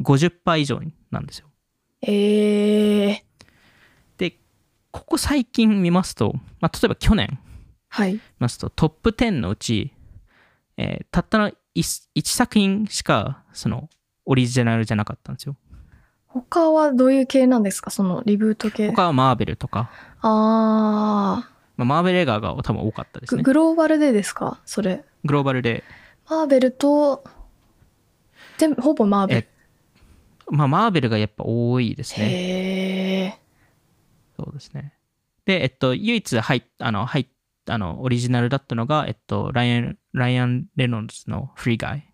[0.00, 1.48] 50%以上なんですよ。
[2.02, 3.24] ええ
[4.16, 4.38] で、
[4.92, 7.40] ここ最近見ますと、まあ、例えば去年
[7.88, 8.14] はい。
[8.14, 9.92] 見ますと、トップ10のうち、
[10.78, 13.90] えーたったの 1, 作品しか、その、
[14.24, 15.56] オリジナルじゃなかったんですよ。
[16.26, 17.90] 他はどういう系なんですか？
[17.90, 18.88] そのリブート系。
[18.88, 23.42] 他はマーベルとか、あまあ、マーベル映画が多分多かったですね。
[23.42, 24.60] グローバルでですか？
[24.66, 25.04] それ。
[25.24, 25.84] グローバルで、
[26.28, 27.24] マーベルと、
[28.58, 29.48] 全部、ほぼマーベル。
[30.50, 32.26] まあ、マーベルがやっぱ多いですね。
[32.26, 33.38] へえ。
[34.36, 34.94] そうですね。
[35.44, 37.26] で、えっと、唯一入っあの、入っ
[37.68, 42.04] あの、オリジナルだったのが、えっと、ライアン、ライアン・レノンズのフリーガイ。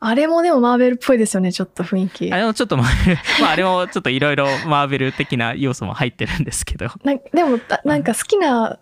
[0.00, 2.32] あれもでもマーベルっぽいですよね、ちょっと雰囲気。
[2.32, 6.86] あれもちょっとマーベル、 まあ、あれもちょっといろいろマーベル的な要素も入ってるんですけど。
[7.04, 8.78] なでもだなんか好きな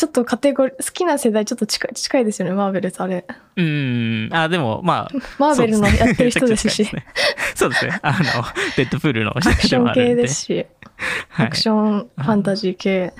[0.00, 3.26] ちょっとカテゴリー、好きな世代ちょっと近い近いですよね、マーベルとあれ。
[3.56, 4.34] うーん。
[4.34, 6.88] あ、でも、まあ、マーベルのやってる人ですし、
[7.54, 7.98] そうですね。
[8.00, 8.18] あの、
[8.78, 10.66] デッドプールのアクション系ですし、
[11.28, 13.12] はいアクションファンタジー系。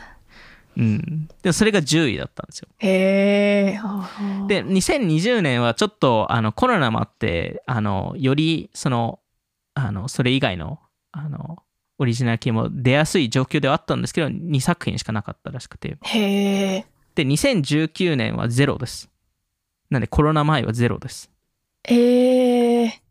[0.77, 1.29] うん。
[1.43, 2.69] でもそれが10位だったんですよ。
[2.79, 9.21] へーで、2020年はちょっと、あの、コロナもあって、あの、より、その、
[9.75, 10.79] あの、それ以外の、
[11.13, 11.59] あの、
[11.99, 15.99] オリジナル系も出やすい状況ではあったんですけど、2作品しかなかったらしくて。
[16.01, 16.87] へえ。
[17.15, 19.11] で、2019年はゼロです。
[19.91, 21.31] なんでコロナ前はゼロです。
[21.85, 23.03] ええ。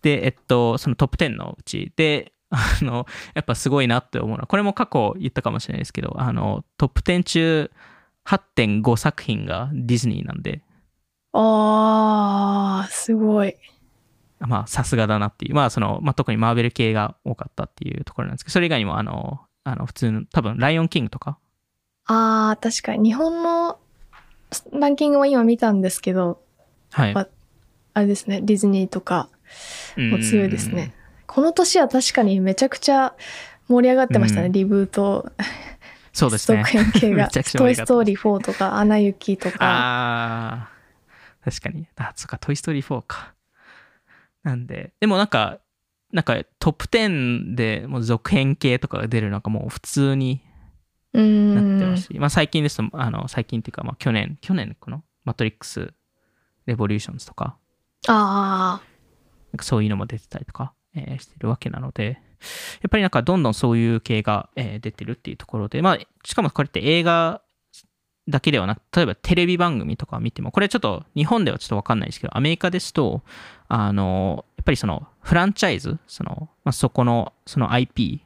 [0.00, 7.70] で、えっと、そのトップ10のうちで、あの、やっぱすごいなって思うのは、これも過去言ったかもしれないですけど、あの、トップ10中
[8.24, 10.62] 8.5作品がディズニーなんで、
[11.32, 13.56] ああ、すごい。
[14.38, 15.54] まあ、さすがだなっていう。
[15.54, 21.38] まあ、その、まあ、特にマーベル系が多かったっていうところなんですけど、それ以外にも、あの、あの、普通の、多分、ライオンキングとか、
[22.06, 23.10] ああ、確かに。
[23.10, 23.78] 日本の
[24.72, 26.42] ランキングは今見たんですけど、
[26.90, 27.14] はい。
[27.14, 27.28] あ
[27.94, 29.28] あれですね、ディズニーとか
[29.96, 30.92] も強いですね。
[31.34, 33.14] この年は確かにめちゃくちゃ
[33.66, 35.44] 盛り上がってましたね、うんリブート、うん。
[36.12, 36.70] そうですね続。
[36.70, 37.28] 編系が。
[37.28, 39.56] トイ・ストーリー4とか、アナ雪とか。
[39.60, 40.70] ああ、
[41.42, 41.88] 確かに。
[41.96, 43.32] あ、そっか、トイ・ストーリー4か。
[44.42, 45.60] なんで、でもなんか、
[46.12, 50.42] なんかトップ10でもう続編系とかが出るのがもう普通に。
[51.14, 55.94] なってますし、まあ最近ですと、あの、最近っていうか、まあ去年、去年このマトリックス・
[56.66, 57.56] レボリューションズとか、
[58.06, 58.82] ああ、
[59.52, 62.20] なんかそういうのも出てたりとか、えーしてるわけなので、
[62.82, 67.40] やっぱりなんかどんどんそういう系が、えー出てるっていうところで、まあ、しかもこれって映画
[68.28, 73.22] だけではなく、例えばテレビ番組とか見ても、これちょっと日本ではちょっとわかんないですけど、アメリカですと、
[73.68, 78.22] あの、やっぱりそのフランチャイズ、その、まあ、そこの、その IP、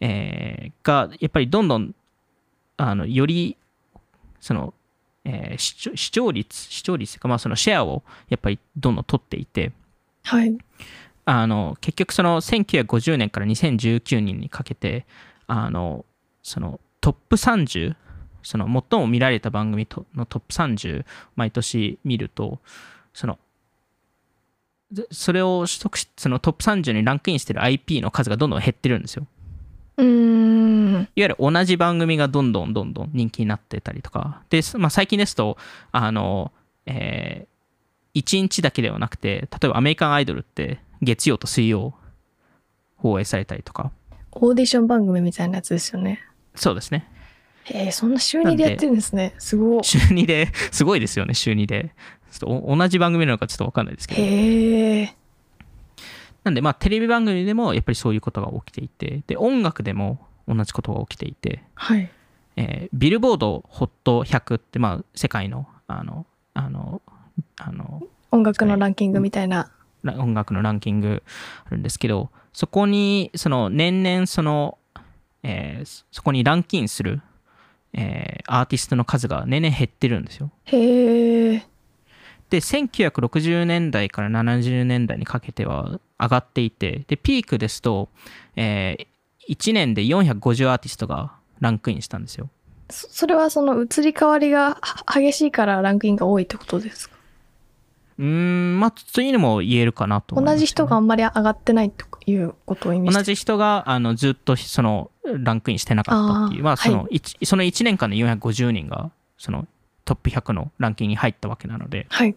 [0.00, 1.94] えーが、やっぱりどんどん、
[2.76, 3.56] あの、より、
[4.40, 4.74] その、
[5.24, 9.72] えー視聴率、視聴率というか、まあそのシェアをやっぱりどんどん取っていて、
[10.22, 10.56] はい。
[11.24, 15.06] あの結局その1950年から2019年にかけて
[15.46, 16.04] あの
[16.42, 17.96] そのトップ30
[18.42, 22.58] その最も見られた番組とのトップ30毎年見ると
[23.14, 23.38] その
[24.90, 29.26] でそれを取得しそのトップ30にランクインしてる IP の数がどんどん減ってるんですよ
[29.96, 30.94] うーん。
[30.94, 35.56] いわゆる同じ番組がどんどんどんどん人気になってたりとかで、まあ、最近ですと
[35.92, 36.52] あの、
[36.86, 37.46] え
[38.14, 41.94] 1日だけではなくて例えばアメリカンアイドルって月曜と水曜
[42.96, 43.92] 放映されたりとか
[44.32, 46.20] オーディション番組みたいなやつですよね。
[46.54, 47.08] そうですね
[47.64, 49.34] へえ、そんな週2でやってるんですね。
[49.38, 49.84] すごい。
[49.84, 51.94] 週2ですごいですよね週2で
[52.30, 55.14] ちょっとお同じ番組なのかちょっと分かんないですけどへえ。
[56.42, 62.10] なんでまあテレビ番組でもやっぱりそういうことが起きていてで音楽でも同じことが起きていてはい。
[62.56, 67.02] えービルボードホット100って、まあ、世界のあのあの
[67.56, 69.70] あの音楽のランキングみたいな。
[70.04, 71.22] ラ音楽のランキング
[71.66, 74.78] あるんですけどそこにその年々その、
[75.42, 77.20] えーそこにランクインする、
[77.92, 80.50] えーアーティストの数が年々減ってるんですよ。
[80.66, 81.66] へえ。
[82.50, 88.08] で1960年代から70年代にかけては上がっていてでピークですと、
[88.54, 89.06] え
[89.48, 92.48] 1年で450アーティストがランクインしたんですよ。
[92.90, 97.13] そそれはその移り変わりがは激しいからランクインが多いってことですか？
[98.18, 103.18] うーんまあそういうのも言えるかなと思います、同じ人があんまり上がってないということを意味して。
[103.18, 109.66] 同じ人があのずっとそのランクインしてなかったっていうあーまあその,、は一その1年間で450人がその
[110.04, 112.06] トップ100のランキングに入ったわけなので。
[112.08, 112.34] はい。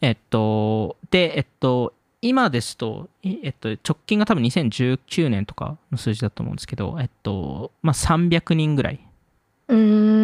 [0.00, 9.00] えっとでえっと今ですと、いえっと、直近が多分2019年とかの数字だと思うんですけど、えっと、まあ300人ぐらい。
[9.68, 10.23] うーん。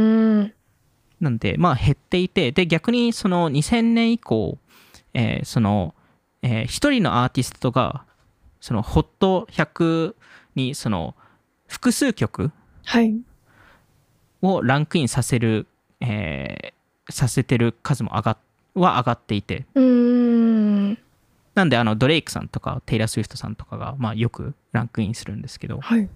[1.21, 4.59] なんで、まあ減っていて、で、逆にその2000年以降、
[5.15, 5.95] えーその、
[6.43, 8.05] えー一人のアーティストが、
[8.61, 10.15] その HOT100
[10.55, 11.15] にその
[11.67, 12.51] 複数曲
[12.85, 13.15] はい。
[14.43, 15.67] をランクインさせる、
[16.01, 18.39] えーさせてる数も上がっ
[18.75, 19.85] は上がっていて、うー
[20.93, 20.99] ん。
[21.55, 26.09] なんであのドレイクさんとかテイラー・スウィフトさんとかが、まあ、よくランクインするんですけど、まはい。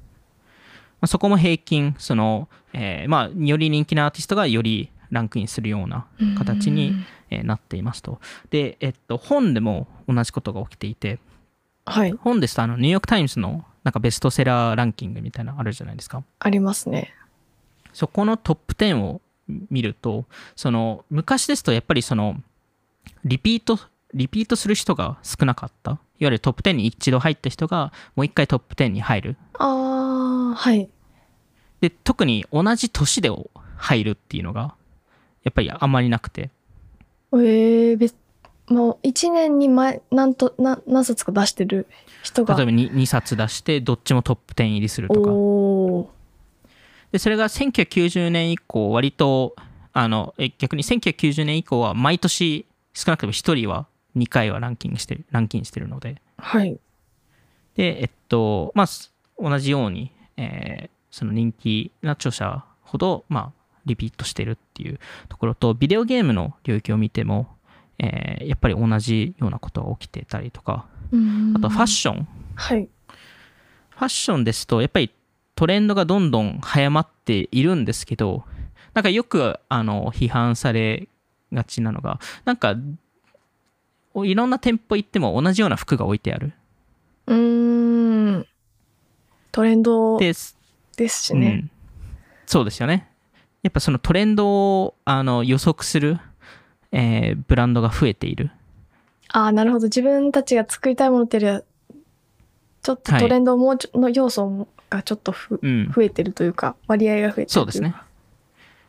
[1.00, 6.92] あ、そこも平均、その、えーまあ、より人気なアーティストがよりランクインするような形に、
[7.30, 8.20] えーなっていますと。
[8.50, 11.18] で、えっと、本でも同じことが起きていて、
[11.84, 12.12] はい。
[12.12, 16.22] 本ですとあのニューヨーク・タイムズのなんかベストセラーランキングみたいなのあるじゃないですか。
[16.38, 17.12] ありますね。
[17.92, 19.20] そこのトップ10を
[19.70, 22.40] 見ると、その昔ですとやっぱりその
[23.24, 23.78] リピート、
[24.14, 25.92] リピートする人が少なかった。
[25.92, 29.36] いわゆるトップ10に一度入った人がもう一回トップ10に入る。
[29.58, 30.88] ああ、はい。
[31.80, 33.30] で、特に同じ年で
[33.76, 34.74] 入るっていうのが、
[35.44, 36.50] やっぱりあんまりなくて。
[37.32, 38.16] えー、別
[38.68, 41.86] もう1年に前なんとな何冊か出してる
[42.22, 46.10] 人が例えば 2, 2冊出して、どっちもトップ10入りするとか。
[47.12, 49.54] で、それが1990年以降、割と、
[49.92, 56.20] あの、え逆に1990年以降は毎年少なくとも1人は2回はランキングしてる、ランキングしてるので。
[56.38, 56.78] はい
[57.74, 67.48] で、えっと、まあ、す同じように、えーその人気な著者ほど、まあ、リピートしてるっていうところと、ビデオゲームの領域を見ても、
[67.98, 70.86] えーやっぱり同じようなことが起きてたりとか、
[71.56, 72.28] あとファッション。
[72.54, 72.88] はい
[73.90, 75.10] ファッションですと、やっぱり
[75.54, 78.44] トレンドがどんどん早まっているんですけど、
[78.92, 81.08] なんかよく、あの、批判され
[81.52, 82.74] がちなのが、なんか、
[84.12, 86.52] おいろんな店舗行っても同じような服が置いてある。
[87.26, 88.46] うーん
[89.50, 90.56] トレンドです。
[90.96, 91.70] ですしね、うん。
[92.46, 93.08] そうですよね。
[93.64, 96.20] やっぱそのトレンドをあの予測する、
[96.92, 98.52] えーブランドが増えている。
[99.28, 101.62] ああなるほど自分たちが作りたいものっていうよりは
[102.82, 105.90] ちょっとトレンドもうちょの要素がちょっとふ、うん。
[105.92, 107.96] 増えてるというか割合が増えてるそうですね。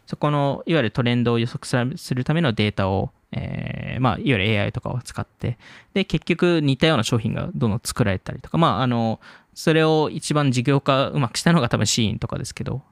[0.05, 5.57] そこの、いわゆるトレンドを予測するためのデータを、えーまあ、いわゆる AI とかを使って、
[5.93, 9.19] で、結局似たような商品がどんどん作られたりとか、まあ、あの、
[9.53, 12.83] それを一番事業化うまくしたのが多分シーインとかですけど、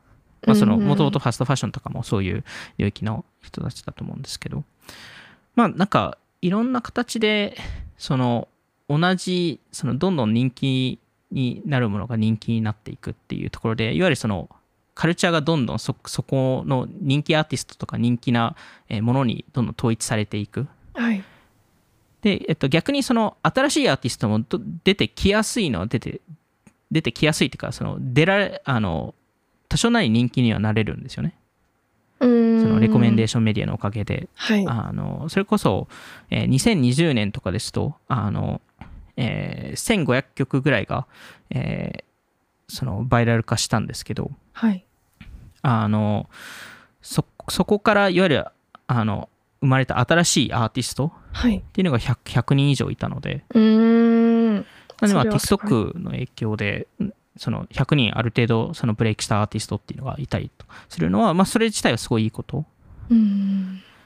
[0.46, 2.44] まあ、その、もともとファストファッションとかもそういう
[2.78, 4.64] 領域の人たちだと思うんですけど、
[5.56, 7.58] まあ、なんか、いろんな形で、
[7.98, 8.48] その、
[8.90, 11.00] 同じ、その、どんどん人気
[11.32, 14.50] になるものが人気になっていくっていうところで、いわゆるその、
[14.96, 18.56] カルチャーがどんどんそ、そこの人気アーティストとか人気な
[18.90, 20.68] えーものにどんどん統一されていく。
[20.94, 21.24] はい。
[22.22, 26.22] で、えっと、逆にその新しいアーティストもど出てきやすいのは出て、
[26.92, 29.16] 出てきやすいっていうか、その出られ、あの、
[29.74, 31.34] 多少なり人気にはなれるんですよね。
[32.20, 34.30] そのレコメンデーションメディアのおかげで。
[34.36, 34.64] はい。
[34.68, 35.88] あの、それこそ、
[36.30, 38.62] えー2020年とかですと、あの、
[39.18, 41.08] えー1500曲ぐらいが、
[41.50, 42.04] えー
[42.68, 44.86] そのバイラル化したんですけど、はい。
[45.64, 46.30] あの、
[47.02, 48.46] そ、そこからいわゆる、
[48.86, 49.28] あの、
[49.62, 51.58] 生まれた新しいアーティストはい。
[51.58, 54.54] っていうのが 100, 100人以上いたので、うーん。
[54.56, 62.66] なんでまあ TikTok の影響で、んその100人ある程度そのブレイクしたアーティストっていうのがいたりとするのは、まあそれ自体はすごいいいこと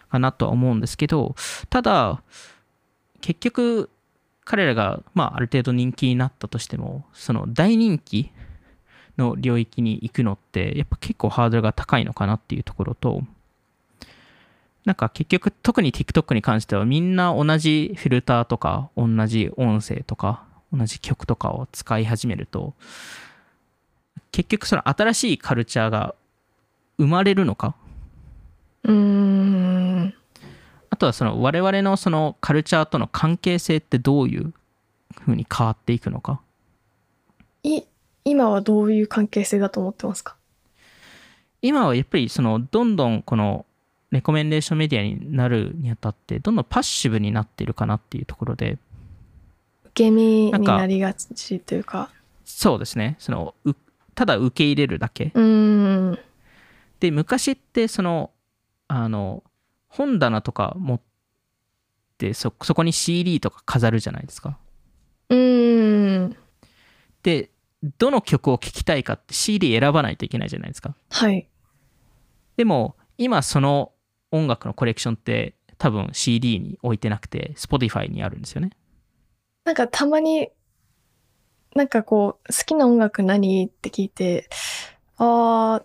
[0.09, 1.35] かなとは思うんですけど、
[1.69, 2.21] ただ、
[3.21, 3.89] 結局、
[4.45, 8.31] 彼らが、まあ、ある程度人気になったとしても、その大人気
[9.17, 13.23] の領域に行くのって、やっぱ結構ハードルが高いのかなっていうところと、
[14.85, 22.73] なんか結局、特に TikTok に関してはみんな同じフィルターとか、同じ音声とか、同じ曲とかを使い始めると、
[24.31, 26.15] 結局その新しいカルチャーが
[26.97, 27.75] 生まれるのか？
[28.83, 30.13] うーん。
[30.89, 34.53] あとはその我々のそのカルチャーとの関係性ってどういう
[35.19, 36.41] 風に変わっていくのか？
[37.63, 37.81] い
[38.25, 40.35] 今はどういう関係性だと思ってますか？
[41.61, 43.65] 今はやっぱりそのどんどんこの
[44.11, 48.79] レコメンデーションメディアになるにあたってどんどんパッシブになっているかなっていうところで受
[49.97, 52.11] け身になりがちというか。
[52.45, 53.15] そうですね。
[53.19, 53.73] そのう
[54.13, 55.31] ただ受け入れるだけ。
[56.99, 58.31] で昔ってその
[58.87, 59.43] あの
[59.87, 61.01] 本棚とか持っ
[62.17, 64.57] てそそこに CD とか飾るじゃないですか。
[65.29, 66.37] うーん。
[67.23, 67.49] で
[67.97, 70.95] どの曲を聴きたいかって CD 選ばないといけないじゃないですか。
[71.09, 71.47] はい。
[72.55, 73.91] でも今その
[74.31, 78.71] 音楽のコレクションって多分 CD に置いてなくて Spotify にあるんですよね。
[79.67, 80.47] なんかたまに
[81.75, 83.65] なんかこう好きな音楽何？
[83.65, 84.47] って聞いて
[85.17, 85.83] あー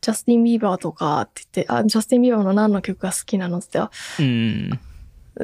[0.00, 4.80] ジャスティン・ビーバーとかって言ってあジャスティン・ビーバーの何の曲が好きなのって言ってうん。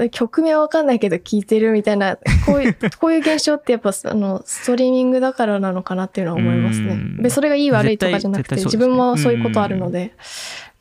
[0.07, 7.23] あ曲名はわかんないけど聴いてるみたいなこういう こういう現象ってやっぱあのストリーミングだからなのかなっていうのは思いますねうん。
[7.23, 10.15] でそれがいい悪いとかじゃなくてね自分もそういうことあるので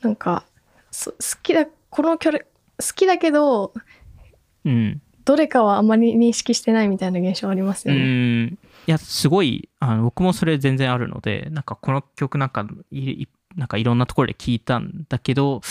[0.01, 0.45] なんか
[0.89, 2.45] そ好きだこのキャラ好
[2.95, 3.73] きだけど
[4.63, 5.01] うん。
[5.25, 8.05] どれかはあんまり認識してないみたいな現象ありますうよね。
[8.45, 8.47] ん。
[8.53, 8.57] い
[8.87, 15.61] や、すごい、あの僕もそれ全然あるので、なんかこの曲なんかいいなんかいろんなところで聞いたんだけど、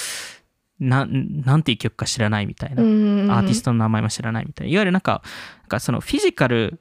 [0.80, 2.82] ななんていう曲か知らないみたいな。
[2.82, 4.72] うんアーティストの名前も知らないみたいな。
[4.72, 5.22] いわゆるなんか、
[5.61, 6.80] なんかそのフィジカル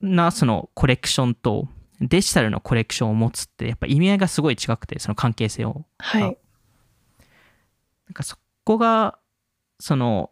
[0.00, 1.68] なそのコレクションと
[2.00, 5.84] デジタルのコレクションを持つってやっぱ意味合いがすごい違くて、その関係性を。
[5.98, 6.22] はい。
[6.22, 6.34] なん
[8.14, 9.18] かそこが、
[9.78, 10.30] その、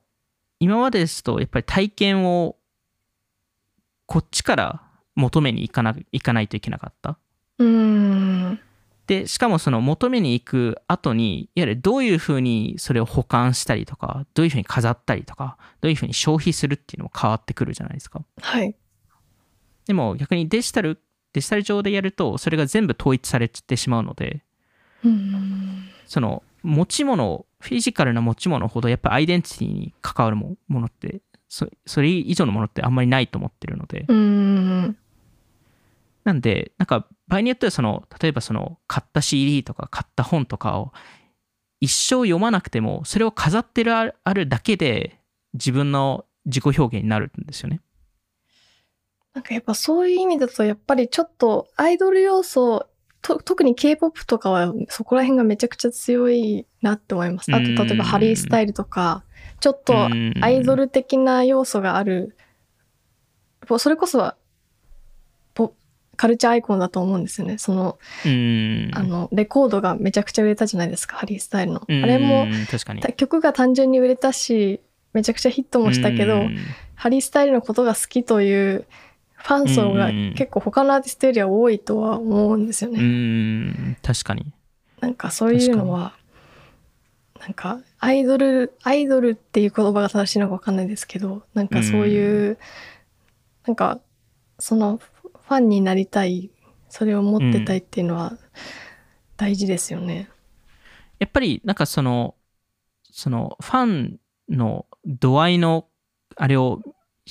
[0.61, 2.57] 今までですとやっぱり体験を
[4.07, 4.83] こっちから
[5.15, 7.19] 求めに行かな行かないといけなかった。
[7.59, 8.61] うーん。
[9.09, 18.23] で、しかもその求めに行く後に、いわゆるどういうふうにそれを保管したりとか、どういうふうに飾ったりとか、どういうふうに消費するっていうのも変わってくるじゃないですか。
[18.41, 18.77] はい。
[19.87, 21.01] でも逆にデジタル、
[21.33, 24.43] デジタル上でやると、それが全部統一されてしまうので、
[25.03, 25.89] うーん。
[26.07, 34.07] その持ち物、フィジカルな持ち物ほどやっぱアイデンティティに関わるものって、そそれ以上のものってあんまりないと思ってるので。
[36.25, 40.93] なんで、なんか場合によってはその、例えばその買った CD とか買った本とかを
[41.81, 45.21] 一生読まなくても、それを飾ってるああるだけで
[45.55, 47.81] 自分の自己表現になるんですよね。
[49.35, 52.87] なんかやっぱそういう意味だと、やっぱりちょっとアイドル要素、
[53.21, 57.53] と特に K-POP とかはそこら辺がめちゃくちゃ強いなって思います。
[57.53, 59.25] あとうん例えばハリースタイルとか、
[59.61, 60.09] ちょっと
[60.41, 62.37] アイドル的な要素がある、
[63.79, 64.37] それこそは
[65.55, 65.75] ポ
[66.17, 67.59] カルチャーアイコンだと思うんですよね。
[67.59, 68.91] その、うん。
[68.95, 71.81] あの、レコードがめちゃくちゃ売れたじゃないですか、ハリースタイルの。
[71.81, 73.03] あうんれも、確かに。
[73.15, 74.81] 曲が単純に売れたし、
[75.13, 76.57] めちゃくちゃヒットもしたけど、うん
[76.95, 78.85] ハリースタイルのことが好きという
[79.37, 83.01] ファン層がうん結構他のアーティストよりは多いとは思うんですようね。
[83.01, 84.53] ん、確かに。
[85.01, 86.15] なんかそういうのは、
[87.49, 92.59] なんかアイドル、アイドルっていう言葉が正しいのかわかんないですけど、なんかそういう、
[93.67, 94.01] なんか
[94.59, 96.51] そのファンになりたい、
[96.91, 98.37] それを持ってたいっていうのは
[99.39, 100.29] 大事ですよね。
[101.19, 102.35] やっぱりなんかその、
[103.11, 104.21] そのファン
[104.51, 105.87] の度合いの
[106.37, 106.83] あれを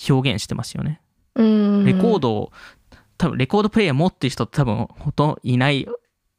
[0.10, 1.00] 表現してますよね。
[1.36, 1.86] うん。
[1.86, 2.52] レコードを、
[3.20, 5.88] 多分レコードプレイヤー持ってる人って多分ほとんどいない、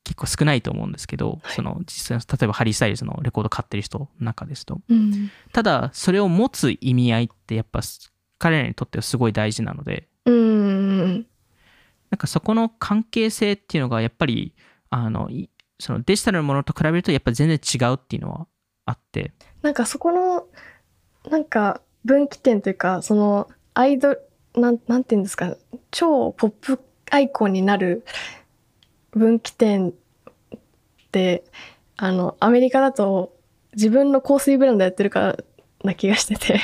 [0.09, 4.81] 結構少ないと思うんですけど、はいその実際、例えばハリー・スタイルズのレコード買ってる人の中ですと。
[4.89, 5.31] うん。
[5.53, 7.81] ただ、それを持つ意味合いってやっぱ
[8.39, 11.27] 彼らにとってはすごい大事なので、うん。
[12.11, 14.55] なんかそこの関係性っていうのがやっぱり、
[14.89, 18.47] あの、いそのデジタルのものと比べるとやっぱ全然違うっていうのは
[18.87, 20.47] あって、なんかそこの、
[21.31, 24.21] なんか分岐点というか、そのアイドル、
[24.55, 25.55] なん、なんていうんですか、
[25.91, 26.81] 超ポップ
[27.11, 28.05] アイコンになる
[29.19, 29.95] 分岐点っ
[31.13, 31.45] て、
[31.97, 33.35] あの、アメリカだと
[33.75, 35.37] 自分の香水ブランドやってるから
[35.85, 36.61] な気がしてて、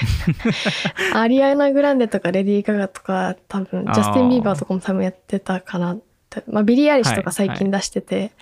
[1.14, 6.00] アリアナ・グランデとかレディー・ガガとか多分、ジャスティン・ビーバーとかも多分やってたかなっ
[6.30, 6.42] て。
[6.48, 8.32] まあ、ビリー・アイリッシュとか最近出してて、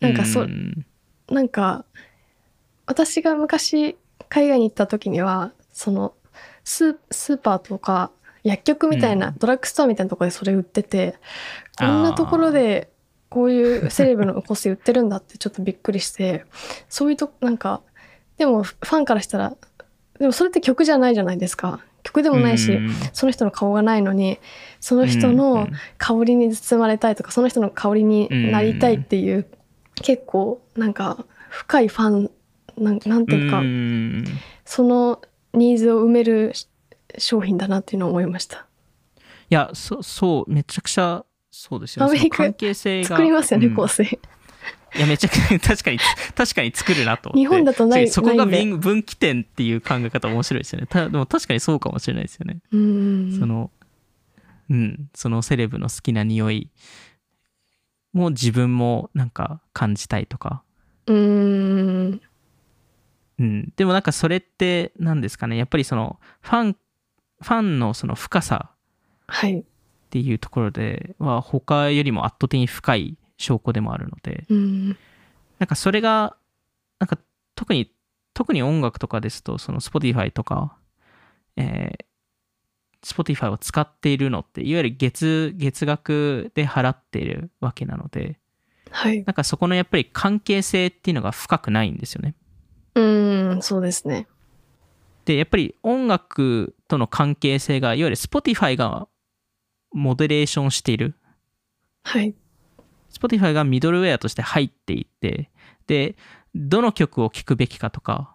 [0.00, 0.84] なんかそ、ん
[1.28, 1.84] なんか、
[2.86, 3.96] 私が昔
[4.28, 6.14] 海外に行った時には、その
[6.64, 8.10] ス、スーパーとか
[8.44, 9.38] 薬局みたいな、うん。
[9.38, 11.16] ドラッグストアみたいなところでそれ売ってて、
[11.78, 12.91] こんなところで
[13.32, 16.44] こういうセレブの香水売ってるんだってちょっとびっくりして、
[16.90, 17.80] そういうと、なんか、
[18.36, 19.56] でもファンからしたら、
[20.18, 21.80] でもそれって曲じゃないじゃないですか。
[22.02, 24.38] 曲でもないし、うんその人の顔がないのに、
[24.80, 25.66] その人うんの
[25.96, 29.46] 香りに包まれたいとか、その人の香りになりたいっていう、
[29.94, 32.30] 結構なんか深いファン
[32.76, 34.24] なんなんていうか、ん
[34.66, 35.22] その
[35.54, 36.68] ニーズを埋めるし
[37.16, 38.66] 商品だなっていうのを思いました。
[39.48, 42.30] いや、そそう、めちゃくちゃそうですよね。
[42.30, 43.08] 関係性が。
[43.08, 44.18] 作りますよね、うん香水。
[44.94, 45.98] いや、めちゃくちゃ、 確かに、
[46.34, 47.38] 確かに作るなと思って。
[47.40, 50.86] 日本だとないそこがないんで分分岐点っていう考え方面白いですよね。
[50.86, 52.60] たでも確かにそうかもしれないですよね。
[52.72, 53.38] うん。
[53.38, 53.70] その、
[54.70, 56.70] うん、そのセレブの好きな匂い
[58.14, 60.62] も自分もなんか感じたいとか。
[61.06, 62.20] うん。
[63.38, 63.72] うん。
[63.76, 65.58] でもなんかそれって何ですかね。
[65.58, 68.70] やっぱりその、ファン、ファンのその深さ
[69.26, 69.64] はい。
[70.12, 74.88] っていうところでは他よりも圧倒的に深い証拠でもあるので、うん。
[75.58, 76.36] なんかそれが、
[76.98, 77.16] なんか
[77.54, 77.90] 特に、
[78.34, 80.76] 特に音楽とかですと、その Spotify とか、
[81.56, 82.04] えー
[83.04, 88.38] Spotify を使っているのって、いわゆる月、月額で払っているわけなので、
[88.92, 89.24] はい。
[89.24, 92.36] なんかそこのやっぱり関係性っていうのが深くないんですよね。
[92.94, 93.00] う
[93.56, 94.28] ん、そうですね。
[95.24, 99.08] で、やっぱり音楽との関係性が、いわゆる Spotify が
[99.92, 101.14] モデレーションしている。
[102.02, 102.34] はい。
[103.12, 105.50] Spotify がミドルウェアとして入っていって、
[105.86, 106.16] で、
[106.54, 108.34] どの曲を聴くべきかとか、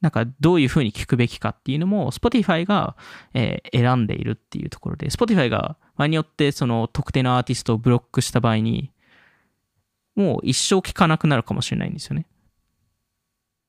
[0.00, 2.96] なんかどういう風に聴くべきかっていうのも Spotify が、
[3.34, 8.90] えー選んでいるっていうところで、Spotify が場合によってその特定のアーティストをブロックした場合に、
[10.14, 12.26] もう一生聴かなくなるかもしれないんですよね。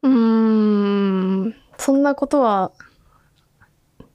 [0.01, 1.55] うーん。
[1.77, 2.71] そんなことは、
[3.99, 4.05] ま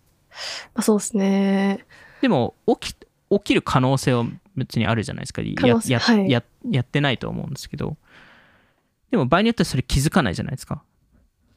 [0.75, 1.87] あ、そうですね。
[2.21, 2.97] でも起き、
[3.31, 4.25] 起きる可能性は
[4.57, 5.43] 別にあるじゃないですか。
[5.43, 5.53] や
[5.87, 7.97] やはいややってないと思うんですけど。
[9.11, 10.83] でも場合によってはそれ気づかないじゃないですか。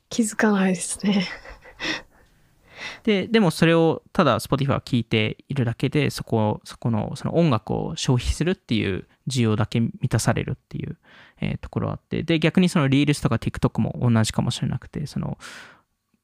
[0.10, 1.28] 気づかないですね。
[3.04, 10.98] で、でもそれをただ Spotify は聞いているだけで、そこ、そこの、その音楽を消費するっていう需要だけ満たされるっていう、
[11.40, 15.38] えーところがあって、で、逆にその Reels とか TikTok も同じかもしれなくて、その、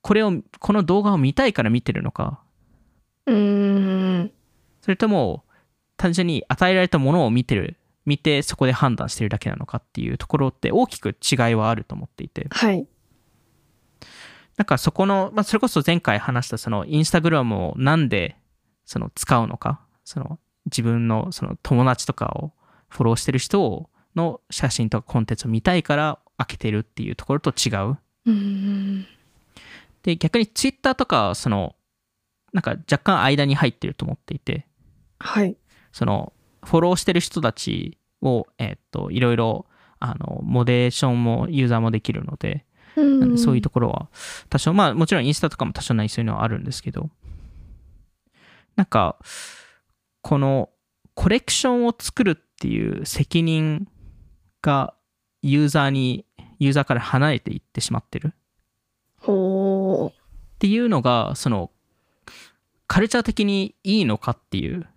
[0.01, 2.39] これを、この動画を見たいから見てるのか、
[3.25, 3.66] うーん。
[4.88, 5.43] それとも、
[5.97, 7.75] 単純に与えられたものを見てる、
[8.05, 12.88] 見てそこで判断してるだけなのかっていうところって大きく違いはあると思っていて、はい。
[14.55, 18.38] なんかそこの、まあ、それこそ前回話したそのインスタグラムをなんで
[18.85, 22.53] その使うのか、その自分のその友達とかを
[22.88, 27.97] フォローしてる人をの写真とかコンテンツを見たいから開けてるっていうところと違う。
[28.27, 29.05] うーん。
[30.03, 31.75] で、逆にツイッターとかはその、
[32.53, 34.65] なんか若干間に入ってると思っていて、
[35.20, 35.57] はい。
[35.91, 39.65] そのフォローしてる人たちを、えっと、いろいろ
[39.99, 42.65] あのモデレーションもユーザーもできるので、
[42.95, 43.03] う
[43.34, 44.09] んそういうところは
[44.49, 47.09] 多少、まあもちろんインスタとかも多少なりそういうのはあるんですけど、
[48.76, 49.18] なんか、
[50.22, 50.70] この
[51.15, 53.88] コレクションを作るっていう責任
[54.61, 54.93] が
[55.41, 56.26] ユーザーに、
[56.59, 58.34] ユーザーから離れていってしまってる
[59.20, 61.72] ほっていうのが、その、
[62.88, 64.88] カルチャー的にいいのかっていう。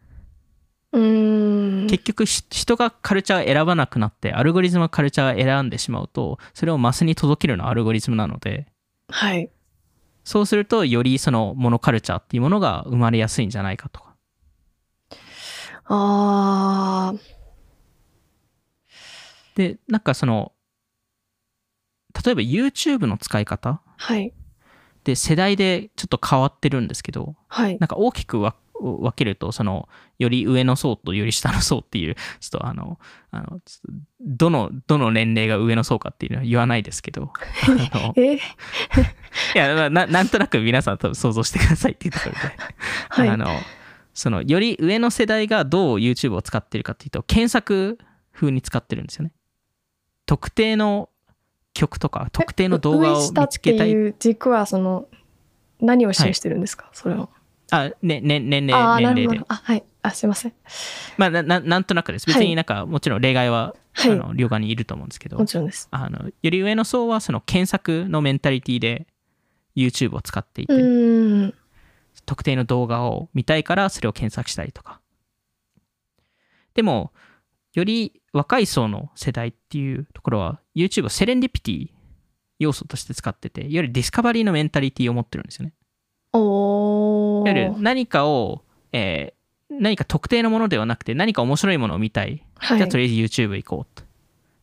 [0.93, 8.67] 結局し人がカルチャー選ばなくなって、アルゴリズムがカルチャー選んでしまうと、それをマスに届けるのはアルゴリズムなので、
[9.09, 9.51] はい。
[10.25, 14.15] そうすると、よりそのモノカルチャーっていうものが生まれやすいんじゃないかとか。
[15.87, 17.21] あー。
[19.57, 20.53] で、なんかその、
[22.25, 24.33] 例えば YouTube の使い方はい。
[25.05, 27.79] で世代でちょっと変わってるんですけど、はい。
[27.79, 32.99] なんか大きくわ分けると、その、より上の層とより下の層っていう、ちょっとあの、
[33.31, 33.61] あの、
[34.21, 37.33] どの、どの年齢が上の層かっていうのは言わないですけど、
[37.69, 38.35] あ のえ？
[38.37, 38.39] い
[39.55, 42.39] や、まあな、なんとなく皆さん多分想像してくださいっていうところで、
[43.09, 43.29] はい。
[43.29, 43.47] あの、
[44.15, 47.99] その、より上の世代がどう YouTube を使ってるかっていうと、検索
[48.33, 49.33] 風に使ってるんですよね。
[50.27, 51.09] 特定の
[51.75, 53.89] 曲とか、特定の動画を見つけたい。
[53.89, 55.07] っていう軸はその
[55.81, 57.29] 何を示してるんですか、それは。
[57.71, 59.45] あ、ね、ね、年齢、年齢で。
[59.49, 59.85] あ、はい。
[60.03, 60.53] あ、すいません。
[61.19, 62.27] まあな、ななんとなくです。
[62.27, 65.89] 別になんか、もちろん例外は、はいあの、両側にいると思うんですけども、ちろんです。
[65.91, 69.07] あの、より上の層は、その検索のメンタリティで
[69.77, 70.75] YouTube を使っていて。
[72.27, 75.01] 特定の動画を見たいからそれを検索したりとか。
[76.75, 77.13] でも、
[77.75, 81.91] より若い層の世代っていうところは YouTube をセレンディピティ
[82.59, 85.75] 要素として使ってて、いわゆるディスカバリーのメンタリティを持ってるんですよね。
[86.33, 86.41] おい
[87.53, 87.83] わゆるー。
[87.83, 89.41] 何かを、えー
[89.71, 92.45] 何か特定のものではなくて何か面白いものを見たい。
[92.57, 92.79] はい。
[92.79, 94.05] じゃあとりあえず YouTube 行こうと。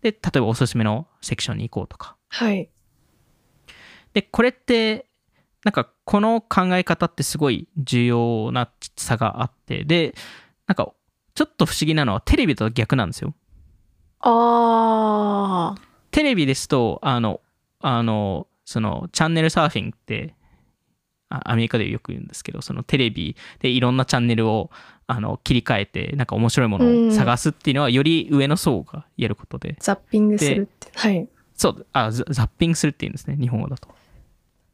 [0.01, 2.17] で、例えばおすすめのセクションに行こうとか。
[2.27, 2.69] はい。
[4.13, 5.05] で、これって、
[5.63, 10.13] なんかこの考え方ってすごい重要な差があって、で、
[10.67, 10.91] なんか
[11.35, 13.33] ちょっと不思議なのはテレビと逆なんですよ。
[14.19, 15.81] あー。
[16.11, 17.41] テレビですと、あの、
[17.79, 20.36] あの、そのチャンネルサーフィンって、あ
[21.29, 24.69] アメリカでよく言うんですけど、そのテレビでいろんなチャンネルを
[25.07, 30.91] あの切り替えて、なんか面白いものを探すっていうのは、より上の層がやることで、ザッピングするって。
[30.95, 31.27] はい。
[31.55, 33.89] そう、あザザッピングするっていうんですね、日本語だと。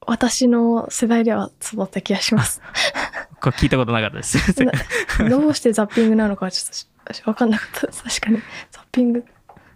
[0.06, 2.62] 私の世代ではそうだった気がします。
[3.42, 4.38] これ聞いたことなかったです。
[5.30, 7.88] どうしてザッピングなのかちょっとしわかんなかった。
[7.88, 8.40] 確かに。
[8.72, 9.26] ザッピング。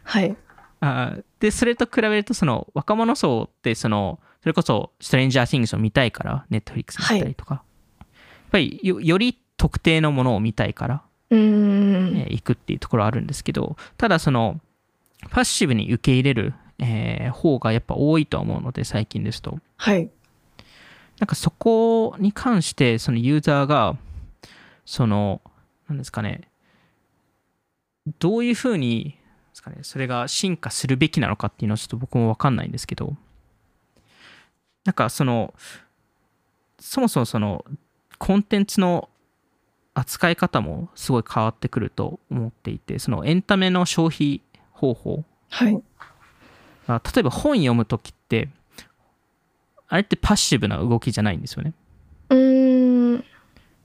[0.03, 0.36] はい。
[0.80, 7.56] あーで、それと比べると、その若者層って、その、それこそ、ストレンジャー・シングスを見たいから、ネットフリックス見たりとか、
[8.00, 8.06] やっ
[8.50, 11.04] ぱりよ、より特定のものを見たいから。
[11.30, 14.62] えー行くっていうところあるんですけど、ただ、その、
[15.32, 19.60] パッシブに受け入れる、えー方がやっぱ多いとは思うので、最近ですと。
[19.76, 20.10] はい。
[21.20, 23.98] なんかそこに関して、そのユーザーが、
[24.86, 25.41] その、
[25.89, 26.48] なんですかね、
[28.20, 29.18] どういうふうに、
[29.50, 33.18] ですかね、それが進化するべきなのかっていうのはちょっと僕もわかんないんですけど、
[34.88, 35.53] なんかその、
[36.79, 37.65] そもそもその、
[38.17, 39.09] コンテンツの
[39.93, 45.83] 扱い方もすごい変わってくると思っていて、そのエンタメの消費方法はい。
[46.88, 48.47] あ例えば本読むときって、
[49.89, 51.73] あれってパッシブな動きじゃないんですよね。
[52.29, 53.19] うーん。
[53.19, 53.25] で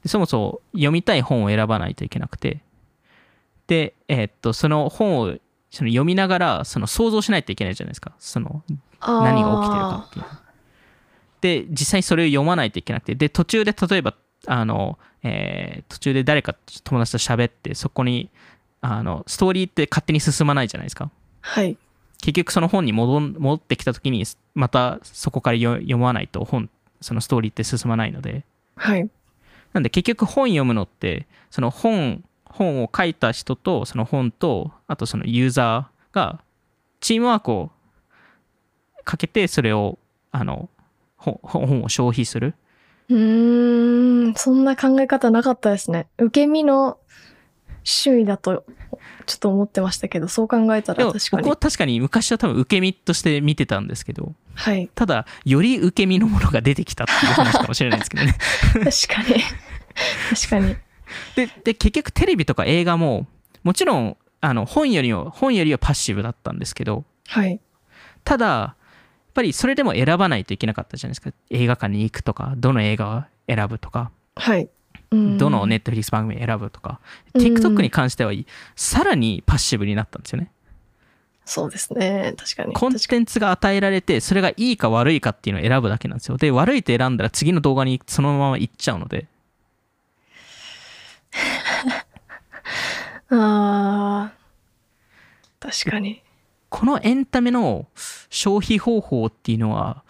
[0.06, 2.60] そもそも読みたい本を選ばないといけなくて、
[3.66, 5.36] で、えーっと、その本を
[5.72, 8.12] その読みながら、その想像しないといけないじゃないですか。
[8.20, 8.62] その
[9.00, 10.24] 何が起きてるかっていう。
[11.42, 14.14] で、実際にそれを読まないといけなくて、で、途中で例えば、
[14.46, 18.30] あの、えー途中で誰か友達と喋って、そこに、
[18.80, 21.10] あの、ストーリーって勝手に進まないじゃないですか。
[21.42, 21.76] はい。
[22.22, 24.24] 結局その本に戻ってきた時に
[24.54, 26.70] またそこから読読まないと本
[27.00, 28.44] そのストーリーって進まないので
[28.76, 29.10] はい。
[29.72, 36.40] なんで結局本読むのって、その本、本を書いた人と、その本と、あとそのユーザーが、
[37.00, 37.70] チームワークを
[39.04, 39.98] かけて、それを、
[40.30, 40.68] あの、
[41.22, 42.54] 本本を消費する？
[43.08, 46.08] うーん、そんな考え方なかったですね。
[46.18, 46.98] 受け身の
[47.84, 48.64] 趣味だと、
[49.26, 51.56] ちょっと思ってましたけど、そう考えたら確かに僕は。
[51.56, 54.88] 確かに昔は多分受け身として見てたんですけど、はい。
[54.94, 58.36] ただ、より受け身のものが出てきたっていう話かもしれないですけどね。
[58.72, 59.42] 確かに。
[60.30, 60.76] 確かに。
[61.34, 63.26] で、で結局テレビとか映画も、
[63.62, 67.60] もちろん、あの、本よりは、本よりはパッシブだったんですけど、はい。
[68.24, 68.76] ただ、
[69.32, 71.32] ぱりそれでも選ばないといけなかったじゃないですか。
[71.50, 74.68] 映画館に行くとか、どの映画を選ぶとか、はい。
[75.10, 77.00] うんどのネットフリックス番組選ぶとか、
[77.34, 78.32] うん TikTok に関しては、
[78.76, 80.50] さらにパッシブになったんですよね。
[81.44, 82.34] そうですね。
[82.36, 82.72] 確かに。
[82.72, 86.36] コンテンツが与えられて、それがいいか悪いかっていうのを選ぶだけなんですよ。
[86.36, 89.26] で、悪いと選んだら次の動画にそのまま行っちゃうので、
[93.30, 96.21] あー確かに。
[96.72, 97.86] このエンタメの
[98.30, 100.04] 消費方法っていうのは、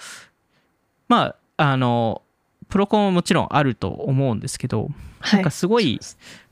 [1.08, 2.22] まあ、あの、
[2.68, 4.88] プロコンももちろんあると思うんですけど、
[5.18, 5.98] はなんかすごい、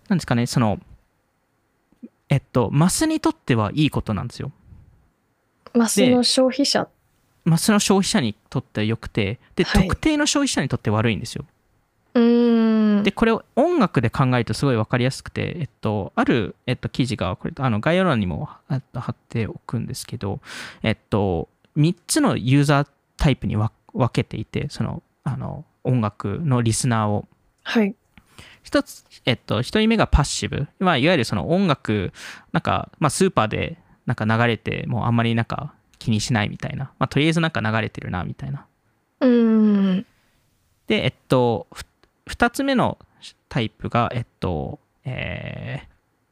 [0.09, 0.81] なんですかね、その、
[2.29, 4.51] えっと、マスにとってはいいことなんですよ。
[5.75, 6.89] マスの消費者。
[7.45, 11.45] マスの消費者にとっては良くて、で、はい特定の消費者にとって悪いんですよ。
[12.15, 20.41] で、これを音楽で考えるとすごい分かりやすくて、えっと、ある、えっと、記事が、これ、あの、概要欄にもあ貼っておくんですけど、
[20.83, 27.29] えっと、3つのユーザータイプに分分けていて、その、あの、音楽のリスナーを。
[27.63, 27.95] はい。
[28.63, 30.67] 一つ、えっと、一人目がパッシブ。
[30.79, 32.13] まあ、いわゆるその音楽、
[32.53, 36.93] なんか、まあ、スーパーで、なんか流れて、もうあんまりなんか気にしないみたいな。
[36.99, 38.67] まあ、とりあえずなんか流れてるな、みたいな。
[39.21, 40.07] うーん。
[40.87, 41.67] で、えっと、
[42.31, 42.97] ふ二つ目の
[43.49, 45.81] タイプが、えっと、え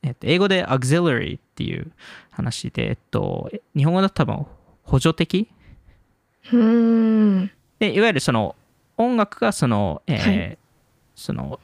[0.03, 1.91] ーえっと、英語で auxiliary っていう
[2.31, 4.47] 話で、えっと、日本語だと多分
[4.85, 5.49] 補助的？
[6.53, 7.51] う。
[7.81, 8.55] で、いわゆるその
[8.97, 10.57] 音楽がその、えーは
[11.17, 11.59] その、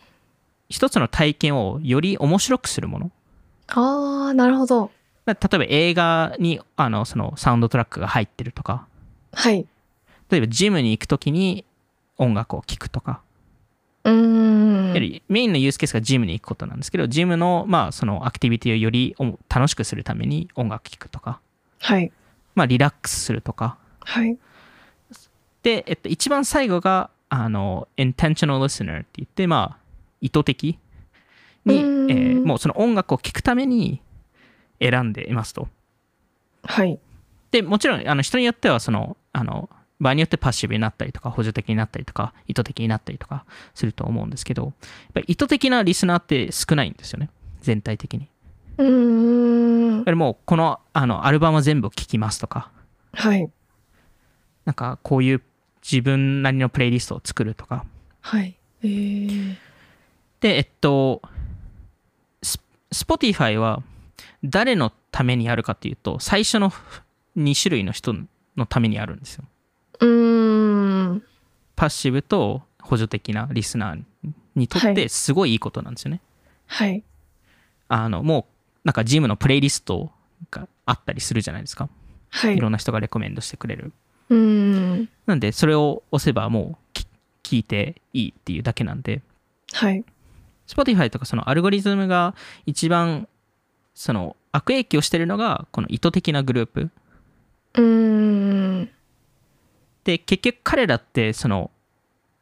[0.69, 3.13] 一つの体験をより面白くするもの。
[3.69, 4.91] ああ、なるほど。
[5.25, 8.87] だ例えば映画にあのそのサウンドトラックが入ってるとか、
[9.33, 9.67] はい。
[10.29, 11.65] 例えばジムに行くときに
[12.19, 13.23] 音楽を聴くとか、
[14.05, 14.87] うーん。
[14.89, 21.41] やはりメインのユースケースがジムに行くことなんですけど、ジムのまあそのアクティビティをよりお楽しくするために音楽聴くとか、
[21.81, 22.13] はい。
[22.55, 23.79] まあリラックスするとか。
[24.01, 24.37] はい。
[25.63, 29.85] で、えっと、一番最後が、あの、intentional listener って言って、まあ、
[30.21, 30.79] 意図的
[31.65, 31.77] に、
[32.09, 34.03] えーもうその音楽を聴くために
[34.81, 35.69] 選んでいますと。
[36.63, 36.99] はい。
[37.51, 44.73] で、もちろん、あの、人によっては、その、あの、場合によってパッシブになったりとか、補助的になったりとか、意図的になったりとかすると思うんですけど、やっ
[45.15, 47.31] ぱり意図的なリスナーって少ないんですよね。
[47.61, 48.29] 全体的に。
[48.79, 50.17] うーんやっ。
[50.17, 52.71] もう、この、あの、アルバム全部聴きますとか、
[53.13, 53.49] はい。
[54.65, 55.43] なんか、こういう
[55.83, 57.85] 自分なりのプレイリストを作るとか。
[58.21, 58.57] はい。
[58.83, 59.57] えー。
[60.41, 61.23] で、えっと、
[62.43, 62.61] ス
[62.93, 63.83] Spotify は
[64.43, 66.71] 誰のためにあるかっていうと、最初の
[67.37, 68.15] 2種類の人
[68.57, 69.45] のためにあるんですよ。
[70.05, 71.23] うーん。
[71.77, 74.03] パッシブと補助的なリスナー
[74.55, 76.21] にとっはいてすごいいいことなんですよね。
[76.67, 77.03] はい。
[77.89, 80.13] あの、もう、なんかジムのプレイリスト
[80.51, 81.89] があったりするじゃないですか。
[82.31, 82.61] はいい。
[82.61, 83.93] ろんな人がレコメンドしてくれる。
[84.29, 84.39] うー
[85.03, 85.09] ん。
[85.27, 87.07] なんで、それを押せばもうき
[87.43, 89.23] 聞いていいっていうだけなんで、
[89.73, 90.05] はい。
[90.67, 92.35] Spotify とかそのアルゴリズムが
[92.67, 93.29] 一番
[93.95, 96.91] その悪影響してるのがこの意図的なグループ
[97.75, 98.91] うーん。
[100.05, 101.71] で結局彼らってその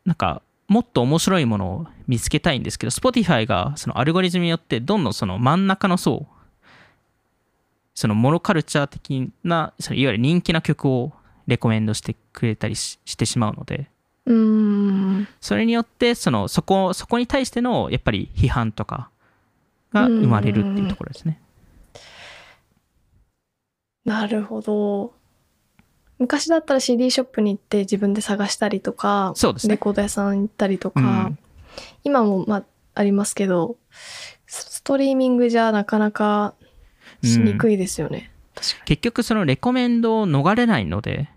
[0.05, 6.27] なんかもっと面白いものを見つけたいんですけど Spotify がそのアルゴリズムによってどんどんその真ん中の層
[7.95, 11.13] そのモノカルチャー的なそのいわゆる人気な曲を
[11.47, 13.91] レコメンドしてくれたりししてしまうので
[14.27, 15.29] うーん。
[15.41, 19.11] それによってそのそこそこに対してのやっぱり批判とか
[19.93, 21.41] が生まれるっていうところですね。
[24.05, 25.15] なるほど。
[26.19, 31.39] 昔だったら CD ショップに行って自分で探したりとか、そうですねレコード屋さん行ったりとか、うん
[32.05, 33.77] 今もまあありますけど、
[34.47, 36.55] スストリーミングじゃなかなか
[37.23, 38.31] しにくいですよね。
[38.55, 41.31] 確か結局そのレコメンドを逃れないので、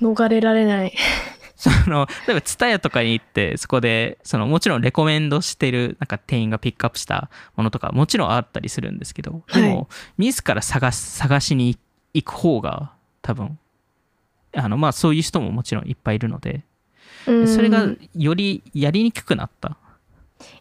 [0.00, 0.08] に。
[0.08, 0.94] 逃れられない。
[1.56, 9.86] その、例えば、ツタヤとかに行って、そこで、その、もちろんレコメンドしてる、なんか店員がピックアップしたものとか、もちろんあったりするんですけど、でも、はい
[10.16, 11.76] 自ら探す、探しに
[12.14, 13.58] 行く方が、多分、
[14.54, 16.62] あの、まあ、そういう人ももちろんいっぱいいるので、
[17.26, 17.48] うん。
[17.48, 19.76] それがいよりやりにくくなった。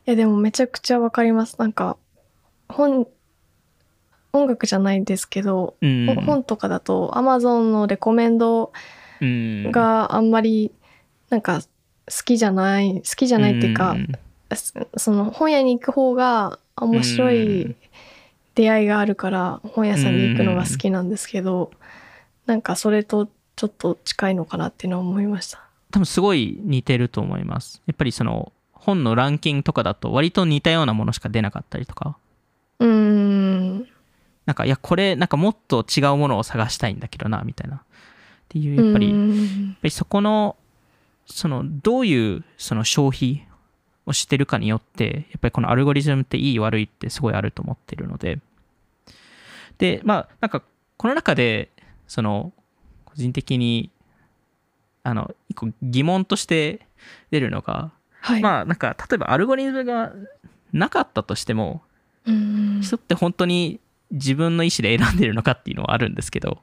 [0.06, 1.56] やでもめちゃくちゃわかります。
[1.60, 1.98] なんか
[2.68, 3.08] 本
[4.32, 6.06] 音楽じゃないですけど、うん。
[6.08, 8.72] ほ本とかだと Amazon のレコメンド
[9.22, 10.72] うん、があんまり
[11.30, 11.68] なんか好
[12.24, 14.08] きじゃない好きじゃないっていうか、ん。
[14.56, 17.76] そその本屋に行く方が面白ういん。
[18.56, 21.72] 出会いがあるから本屋さんに行くのが好きなんですけど、
[22.46, 23.30] なんかそれと
[23.60, 25.62] ちょっと近いのかなっていうのは思いました。
[25.92, 27.82] 多分すごい似てると思います。
[27.88, 32.18] やっぱりその本のランキングとかだと割と似たようなものしか出なかったりとか。
[32.80, 33.80] うーん
[34.46, 37.76] なんかいやこれなんかもっと違うものを探したいんだけどなみたいな。
[37.76, 37.82] っ
[38.48, 40.56] ていうやっぱりうやっんぱりそこの
[41.26, 43.46] そのどういうその消費
[44.06, 48.40] をしてるかによってやっぱりこのアルゴリズムっていい悪いってすごいあると思ってるので
[49.80, 50.64] でまあなんか
[50.96, 51.70] この中で
[52.08, 52.54] その
[53.10, 53.92] 個人的に
[55.04, 56.88] あの一個疑問として
[57.32, 57.92] 出るのが
[58.22, 60.14] はい、まあなんか例えばアルゴリズムが
[60.74, 61.82] なかったとしても
[62.26, 63.80] うん人って本当に
[64.12, 66.60] 自分の意思で選んでるのかっていうのはあるんですけど、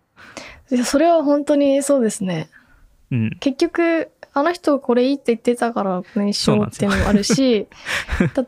[0.70, 2.51] いやそれは本当にそうですね。
[3.11, 7.68] うん、結局あの人これいいって言ってたからこれにしようっていうのもあるし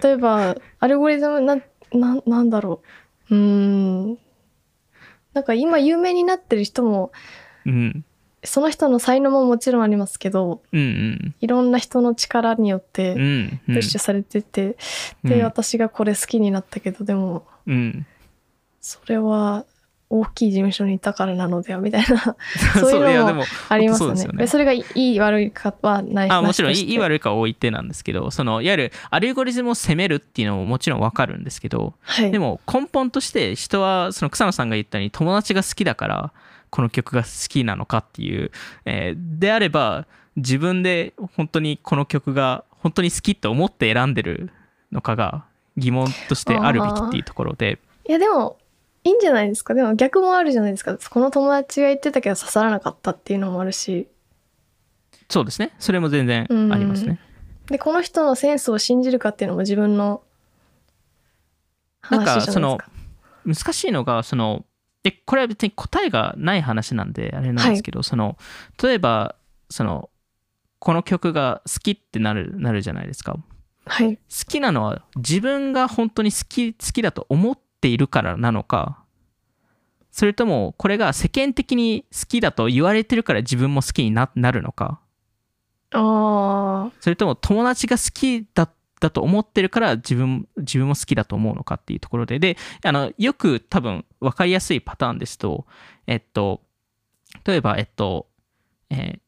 [0.02, 1.56] 例えばアルゴリズムな
[1.92, 2.82] ななんだろ
[3.30, 3.34] う。
[3.34, 3.40] うー
[4.12, 4.18] ん。
[5.32, 7.12] なんか今有名になってる人も
[7.68, 8.04] うん、
[8.44, 14.76] その人の才能ももちろんありますけどうん、うん、いろんな人の力によっうてん、プッシュされてて、
[15.24, 15.30] うん。
[15.30, 18.06] で私がこれ好きになったけどでもうん、
[18.80, 19.66] それは
[20.10, 22.36] 大きい事務所にいたからなのではみたいな。
[22.80, 24.22] そういうのもありますよね。
[24.22, 24.38] そね。
[24.38, 26.30] でそれがいい悪いかはない。
[26.30, 36.32] あもちろんいい悪いかは置いてなんですけどそのいわゆるアルゴリズムを責めるっていうのももちろんわかるんですけどはい、でも根本として人はその草野さんが言ったように友達が好きだから
[36.70, 38.50] この曲が好きなのかっていう、
[38.84, 40.06] えーであれば
[40.36, 44.50] 自分で本当にこの曲が本当に好きと思って選んでる
[44.92, 45.44] のかが
[45.76, 47.80] 疑問としてあるべきっていうところで。
[48.08, 48.56] いやでも
[49.04, 49.74] いいんじゃないですか？
[49.74, 50.96] でも逆もあるじゃないですか？
[50.96, 54.06] この友達が言ってたけど刺さらなかったっていうのもあるし。
[55.28, 55.74] そうですね。
[55.78, 57.18] それも全然ありますね。
[57.66, 60.22] でこの人のセンスを信じるかっていうのも自分の
[62.10, 62.78] なんか話じゃないですかその
[63.44, 64.64] 難しいのがその
[65.10, 68.36] でこれは別に答えがない話なんであれなんですけど、その
[68.82, 69.36] 例えば
[69.70, 70.10] その
[70.78, 73.32] この曲が好きってなるなるじゃないですか。
[73.32, 73.40] 好
[73.86, 74.18] はい。
[74.48, 79.02] きなのは自分が本当に好き好きだと思っているからなのか
[80.10, 85.00] それともこれが世間的に好きだと言われてるから自分も好きにななるのか。
[85.92, 88.68] あそれとも友達が好きだ
[89.00, 92.38] だと思ってるから自分自分も好きだと思うのかっていうところで。
[92.38, 95.66] であのよく多分分かりやすいパターンですと
[96.06, 96.62] えっと
[97.44, 98.28] 例えばえっと、
[98.90, 99.20] えー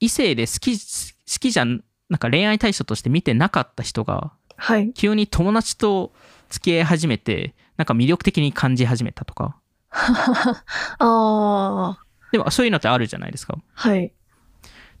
[0.00, 4.92] 異性で好き好きじゃんなんか恋愛対象として見てなかった人がーはい。
[4.92, 6.12] 急に友達と
[6.50, 9.56] 付き合い始めてなんか魅力的に感じ始めたとか。
[9.90, 10.64] あ
[10.98, 11.98] あ
[12.32, 13.56] でもそういうのってあるじゃないですか。
[13.72, 14.12] はい。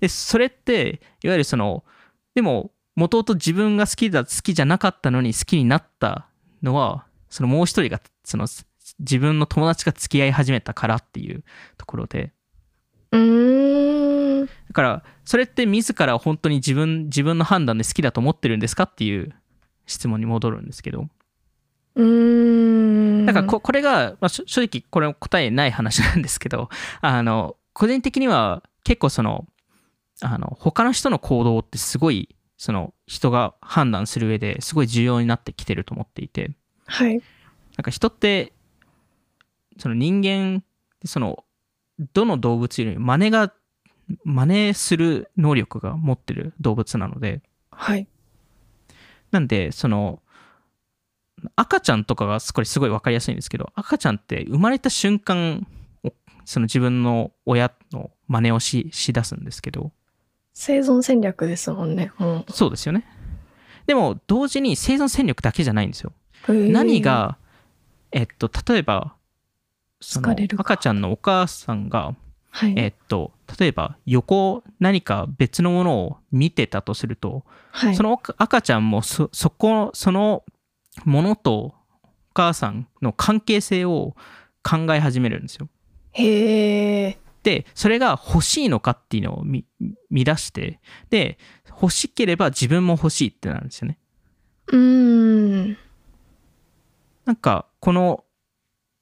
[0.00, 1.84] でそれっていわゆるその
[2.34, 6.28] でももともと自分が好きだ好きじゃなかったのに好きになった
[6.62, 8.46] のはそのもう一人がその
[8.98, 11.44] 自分の友達が付き合い始めたからっていう
[11.76, 12.32] ところで。
[13.12, 14.46] うーん。
[14.46, 19.34] だからそれって自ら本当に自分自分の判断で好きだと思ってるんですかっていう
[19.86, 21.08] 質問に戻るんですけど。
[21.94, 23.26] うーん。
[23.26, 26.68] だからここれが、まあ、し正直これ答えない話なんですけど
[27.00, 29.46] あの個人的には結構その
[30.20, 36.50] あの他の人の行動ってすごいその人が判断する上ですごい重要になってきてると思っていて。
[36.86, 37.22] はい。
[37.76, 38.52] なんか人って
[39.78, 40.62] その人間
[41.04, 41.44] その
[42.12, 43.52] どの動物よりも真似が
[44.24, 48.06] 真似する能力が持ってる動物なのではい。
[49.30, 50.20] なんでその
[51.54, 55.66] 赤ちゃんとかがこれすごい分かりやすいんですけど赤ちゃんって生まれた瞬間
[56.44, 59.92] その自分の親の真似をししだすんですけど
[60.54, 63.04] 生存戦略ですもんねもそうですよね。
[63.86, 66.12] でも同時に生存戦略だけじゃないんですよ。
[66.48, 67.38] 何が
[68.12, 69.14] えっと例えば
[70.00, 70.62] その疲れるか。
[70.62, 72.14] 赤ちゃんのお母さんが
[72.50, 80.44] はい、えっと例えば横何か別のものを見てたとするとはい、その赤赤ちゃんもそそこその
[81.04, 81.74] ものとお
[82.34, 84.16] 母さんの関係性を
[84.62, 85.68] 考え始めるんですよ。
[86.12, 89.64] へえでそれが欲しいのかっていうのを見
[90.10, 90.80] 見出して
[91.10, 91.38] で
[91.70, 93.98] 欲しければ自分も欲しいってなるんですよね。
[94.68, 95.76] うーん。
[97.24, 98.24] なんかこの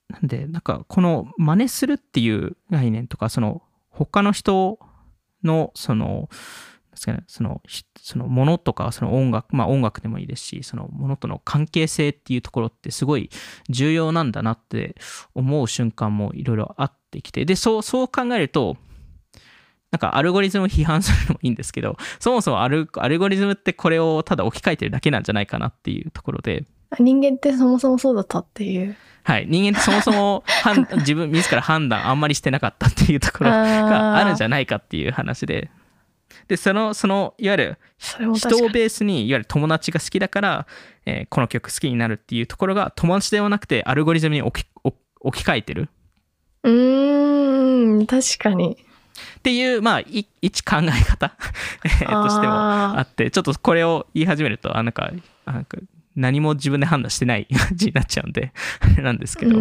[0.09, 4.79] なんでなんかこの真似するっていう概念とかその他の人
[5.43, 6.29] のその
[6.97, 7.63] ですかね、その、
[8.01, 13.31] そのものとか、その音楽、まあ音楽でもいいですし、そのものとの関係性っていうところってすごい
[13.69, 14.97] 重要なんだなって
[15.35, 18.77] 思う瞬間もいろいろあってきて、で、そう、そう考えると、
[19.93, 26.65] なんかアルゴリズムを批判するのもいいんですけど、そもそもアルゴリズムってこれをただ置き換えてるだけなんじゃないかなっていうところで、
[26.99, 28.97] 人間ってそもそもそうだったっていう。
[29.23, 35.71] はい、人間ってそもそも判 自分自ら判断あんまりしてなかったっていうところがあるんじゃないかっていう話で、
[36.49, 38.57] で、その、その、いわゆる人。
[38.65, 40.67] をベースにいわゆる友達が好きだから、
[41.07, 45.89] えーこの曲好きになるっていうところが友達ではなくてアルゴリズムに置き置置き換えてる
[46.63, 48.77] うーん、確かに。
[49.39, 51.35] っていう、まあ、い一考え方
[51.85, 55.11] えーとしてもああってちょっとこれを言い始めるとあなんか
[55.47, 55.79] あなんか
[56.17, 59.59] 何も自分で判断してない 感じになっちゃうんであれなんですけど、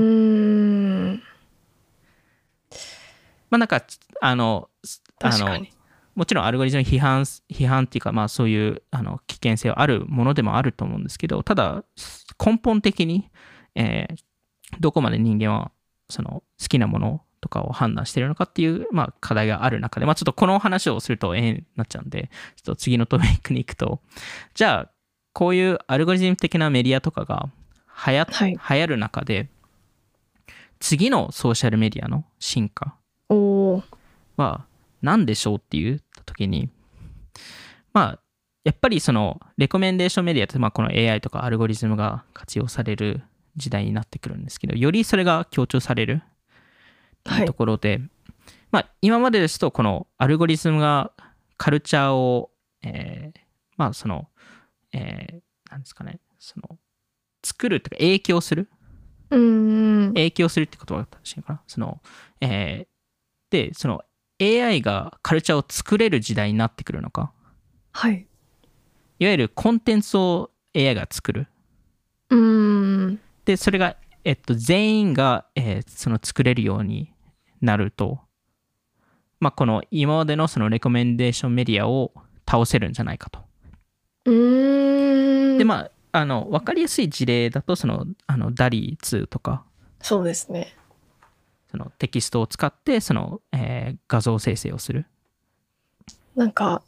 [3.49, 3.84] まあなんか
[4.22, 4.70] あの
[5.22, 5.66] あの。
[6.16, 11.84] もちろんアルゴリズム批判批判っていうかまあそういうあの危険性はあるものでもあると思うんですけどただ
[12.39, 13.30] 根本的に、
[13.76, 14.16] えー
[14.80, 15.72] どこまで人間は
[16.10, 24.01] その好きなものとかを判断しているのかっていう、まあ、課題がある中で、まあ、ちょっとこの話をするとええになっちゃうんでちょっと次のトピックに行くと。
[24.53, 24.91] じゃあ
[25.36, 27.49] こういうアルゴリズム的なメディアとかが
[28.07, 28.51] 流行,、はい。
[28.53, 29.49] 流行る中で
[30.79, 32.95] 次のソーシャルメディアの進化
[34.38, 34.65] は
[35.01, 36.69] 何でしょうっていう時に
[37.91, 38.19] まあ
[38.63, 43.21] やっぱりそのレコメンデーションメディアってまあこの AI とかアルゴリズムが活用される
[43.57, 46.23] 時代になってくるんですけどよりそれが強調される
[47.45, 47.99] ところで、
[48.71, 51.11] まあ今までですとこのアルゴリズムが
[51.57, 52.51] カルチャーを、
[52.83, 53.45] えー
[53.77, 54.27] まあその、
[54.96, 56.78] えーなんですかねその
[57.43, 58.70] 作るというか影響する？
[59.32, 60.14] うーん。
[60.14, 61.62] 影響するって言葉が正しいのかな？
[61.68, 62.02] その、
[62.41, 62.88] えー
[63.52, 64.02] で、その
[64.39, 67.32] AI がカルチャーを作れる時代になってくるのか、
[67.91, 68.28] はい。
[69.20, 71.48] いわゆるコンテンツを AI が作る。
[72.30, 73.20] うーん。
[73.46, 77.14] で、それが、えっと、全員が、えーその作れるように
[77.62, 78.20] なると、
[79.39, 82.14] まあ、この今までのそのレコメンデーションメディアを
[82.50, 83.39] 倒せるんじゃないかと。
[84.26, 85.57] うーん。
[85.57, 89.63] で、まあ、あの、わかりやすい事例だと、その、あの、ダリー2とか、
[90.01, 90.76] そうですね。
[91.71, 95.05] そのテキストを使って、その、えー画像生成をする。
[96.36, 96.84] なんか、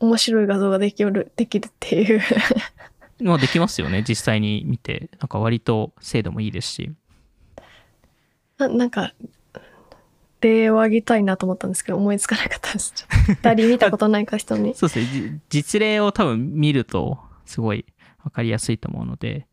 [0.00, 2.20] 面白い画像ができる、できるっていう。
[3.22, 6.90] まあできますよね実際に見てなんか割と精度もいいですし
[8.58, 9.14] ななんか、
[10.40, 12.92] 例を挙げたいなと思ったんですけど、思いつかなかったです。
[12.94, 14.74] ちょっとダリ見たことないか人に。
[14.76, 15.40] そうですね。
[15.48, 17.84] じ実例を多分見るとすごい
[18.22, 19.46] 分かりやすいと思うので。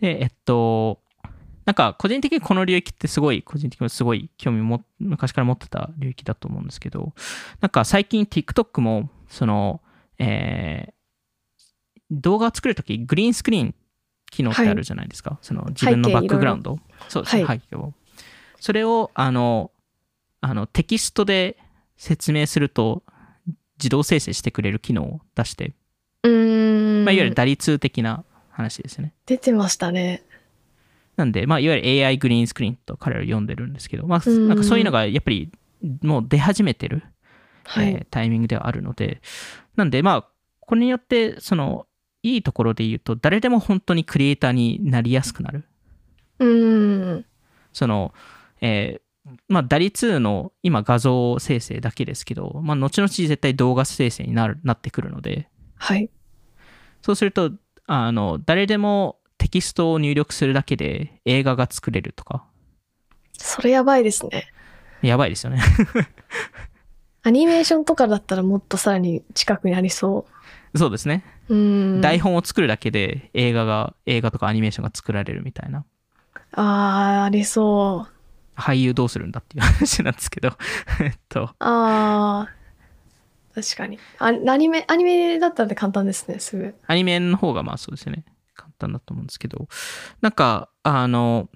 [0.00, 1.00] でえっと
[1.64, 7.14] なんか個人的にこの領域ってすごい個人的にすごい興味も昔から持ってた領域だと思うんですけど
[7.62, 9.80] なんか最近 TikTok もその
[10.18, 10.94] えー
[12.10, 13.74] 動画を作るときグリーンスクリーン
[14.30, 16.78] 機能ってあるじゃないですか、その自分のバックグラウンド。
[17.08, 17.60] そうですね、はい。
[17.60, 17.92] 背景を。
[18.58, 19.70] それをあの
[20.44, 21.56] あのテキストで
[21.96, 23.02] 説明すると
[23.78, 25.72] 自動生成してくれる機能を出して、
[26.22, 27.04] うーん。
[27.06, 29.14] まあ、いわゆる打率的な話ですよね。
[29.24, 30.22] 出てましたね。
[31.16, 35.50] なんで、まあ、いわゆる AI グリーンスクリーンと彼らは呼んでるんですけど、まあ、うんなんかそういうのがやっぱり
[36.02, 37.02] もう出始めてる、
[37.64, 37.88] はい。
[37.88, 39.22] えータイミングではあるので、
[39.76, 40.28] なんで、まあ、
[40.60, 41.86] これによって、その、
[42.22, 45.64] いいところで言うと、誰でも本当にクリエイターになりやすくなる。
[46.38, 47.24] うーん。
[47.72, 48.12] その、
[48.60, 49.03] えー
[49.48, 56.10] まあ、ダリ2の今画像生成だけですけど、まあ、後々絶対動画生成になるなってくるので、はい。
[57.02, 57.50] そうすると、
[57.86, 62.44] あの、誰でもテキストを入力するだけで映画が作れるとか、
[63.38, 64.46] それやばいですね。
[65.02, 65.60] やばいですよね。
[67.22, 70.26] アニメーションとかだったらもっとさらに近くにありそ
[70.74, 71.24] そうですね。
[71.48, 71.54] う。
[71.54, 72.00] ん。
[72.00, 75.84] 台本を作るだけで映画が、映画とかアニメーションが作られるみたいな。
[76.52, 78.13] あー、ありそう。
[78.56, 80.56] 俳優どうするんだっていう話なんですけど、
[81.00, 82.64] えっと、あー。
[83.54, 83.98] 確かに。
[84.18, 86.74] あアニメ、アニメだったら簡単ですね、すぐ。
[86.86, 88.24] アニメの方がまあそうですよね。
[88.54, 89.68] 簡単だと思うんですけど、
[90.20, 91.48] なんか、あの、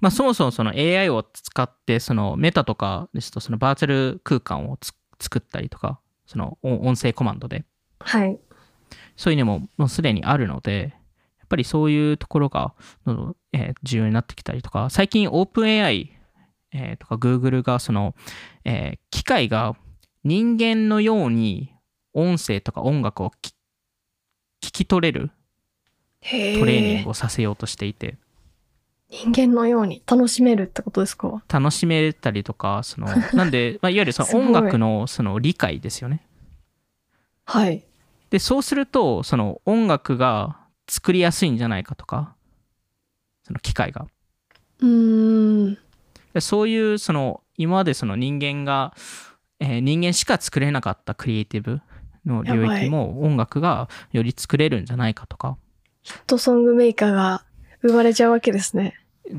[0.00, 7.64] まあそもそもその AI を使って、そのメタとかですと、そのバーチャル空間をつ作ったりとか、その音音声コマンドで、
[8.00, 8.38] はい。
[9.16, 10.94] そういうのももうすでにあるので、
[11.48, 12.74] ぱりそういうところが、
[13.06, 16.08] のえー重要になってきたりとか、最近 OpenAI、
[16.72, 18.14] えーとか Google がその、
[18.64, 19.76] えー機械が
[20.24, 21.72] 人間のように
[22.14, 23.50] 音声とか音楽をき
[24.62, 25.30] 聞き取れる
[26.20, 28.16] トレーニングをさせようとしていて、
[29.10, 31.42] 人間のように楽しめるってことですか？
[31.48, 36.26] 楽しめたりとか、その、 なんで、まあ、いわゆるその音楽のその理解ですよね。
[37.44, 37.84] はい。
[38.30, 40.58] で、そうすると、その音楽が
[40.88, 42.34] 作りやすいんじゃないかとか、
[43.44, 44.06] その機械が。
[44.80, 45.78] うーん。
[46.34, 48.94] でそういう、その、今までその人間が、
[49.60, 51.80] えー人間しか作れなかったクリエイティブ
[52.24, 55.56] の領域も音楽がより作れるんじゃないかとか、
[56.02, 57.44] ヒットソングメーカーが
[57.82, 58.94] 生まれちゃうわけですね。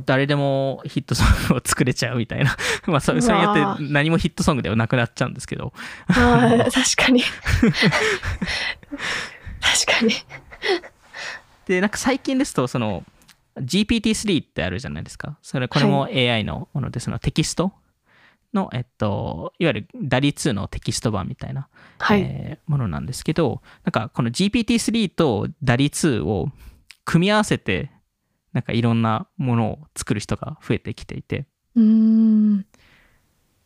[0.05, 2.55] 誰でもヒットソングを作れちゃうみたいな。
[2.85, 5.73] まあ、それそれによって何もヒットソングではなくなっちゃうんですけど。
[6.07, 7.23] はい、確かに。
[9.61, 10.13] 確かに。
[11.69, 13.03] で、なんか最近ですと、その
[13.57, 15.37] GPT-3 ってあるじゃないですか。
[15.43, 17.71] それ、これも AI のもので、そのテキスト？
[18.53, 22.21] の、えっと、いわゆる DALI2 のテキスト版みたいな、はい。
[22.21, 26.49] えーものなんですけど、なんかこの GPT-3 と DALI2 を
[27.05, 27.91] 組み合わせて、
[28.51, 31.45] なんかいろんなものを作る人が増えてきていて、
[31.75, 32.65] うーん。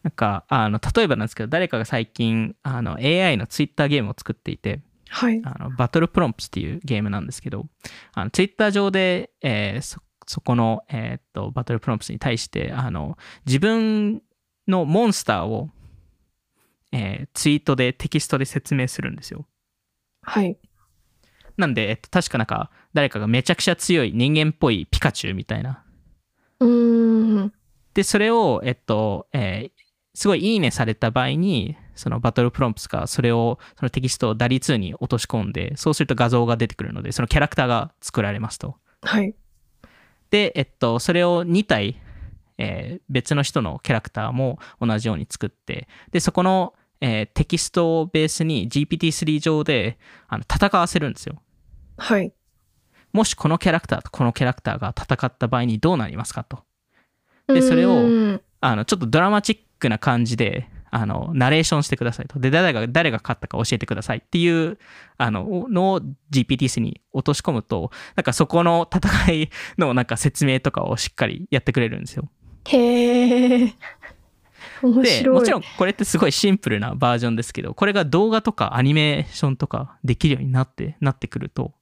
[0.04, 4.82] なんか、あの、例えばなんですけど、誰かが最近、あの、AI の Twitter ゲームを作っていて、
[5.14, 5.41] はい。
[5.45, 7.68] あのバトルプロンプスっていうゲームなんですけど、
[8.14, 14.24] あのツイッター上で、えーそそこの、えーっとバトルプロンプスに対してあの自分
[14.68, 15.70] のモンスターを、
[16.91, 19.45] えーツイートでテキストで説明するんですよ。
[20.24, 20.57] はい。
[21.57, 25.84] なんで、えっと、確かなんか誰かがめちゃくちゃ強い人間っぽいピカチュウみたいな。
[26.59, 27.53] うーん。
[27.93, 29.84] で、それを、えっと、えー
[30.16, 38.76] すごいいいねされた場合に、そのバトルプロンプスがそれを、そのテキストを DALI2 に落とし込んで、そうすると画像が出てくるので、そのキャラクターが作られますと。
[39.01, 39.36] はい。
[40.30, 41.99] で、えっと、それを2体、
[42.57, 49.97] えー別の人のキャラクターも同じように作って、で、そこの、えーテキストをベースに GPT-3 上で
[50.28, 51.41] あの戦わせるんですよ。
[51.97, 52.32] はい。
[53.11, 56.64] もしこのキャラクターとこのキャラクターが戦った場合にどうなりますかと。
[57.47, 62.39] でそれをあの、ちょっとドラマチックな感じで、あの、ナレーションしてくださいと。
[62.39, 64.77] で、誰が、誰が勝ったか教えてくださいっていう、
[65.17, 72.29] あの、のを GPT-3 に落とし込むと、なんかそこの戦いのなんか説明とかをしっかりやってくれるんですよ。
[72.65, 73.73] へえ。
[74.84, 75.36] 面で、白い。
[75.36, 81.73] もちろんこれってすごいシンプルなバージョンですけど、これが動画とかアニメーションとかできるようになって、なってくると、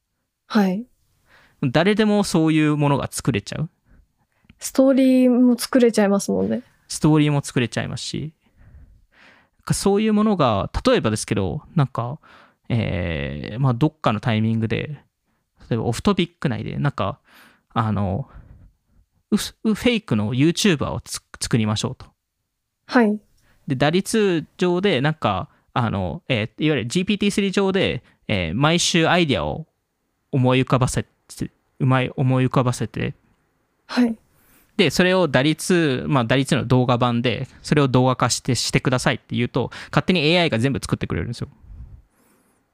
[0.48, 0.86] はい。
[1.64, 3.70] 誰でもそういうものが作れちゃう。
[4.60, 6.62] ストーリーも作れちゃいますもんね。
[6.92, 8.34] ストーリーも作れちゃいますし、
[9.72, 12.20] そういうものが、例えばですけど、なんか、
[12.68, 15.00] えーまあ、どっかのタイミングで、
[15.70, 17.20] 例えばオフトピック内で、なんか、
[17.74, 18.28] あの、
[19.32, 22.08] うフェイクの YouTuber をつ作りましょうと。
[22.88, 23.18] はい。
[23.68, 29.66] で、打率上で、なんか、あの、えーいわゆる GPT-3 上で、えー毎週アイディアを
[30.34, 31.10] 思い浮かばせて、
[31.80, 33.14] うまい思い浮かばせて、
[33.88, 34.18] はい。
[34.78, 41.50] で、それを打率、まあ打率の動画版で、それを動画化してしてくださいって言うと、勝手に AI が全部作ってくれるんですよ。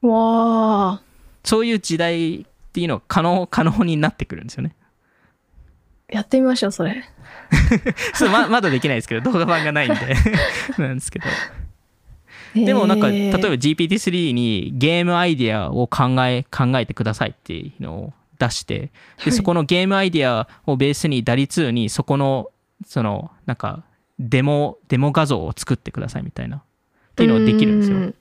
[0.02, 1.02] わあ。
[1.44, 4.76] そういう時代っていうのが可能、可能になってくるんですよね。
[6.10, 7.04] やってみましょう、それ。
[8.14, 10.16] そうままだできないですけど、動画版がないんで。
[10.78, 11.26] なんですけど。
[12.56, 22.52] でもなんか、例えばば、GPT-3 にゲームアイディアを考え、考えてくださいっていうのを出して、で、はいそこのゲームアイディアをベースに打率にそこの、
[22.86, 23.84] その、なんか、
[24.20, 26.62] デモ、デモ画像を作ってくださいみたいな、っ
[27.16, 27.98] ていうのができるんですよ。
[27.98, 28.16] う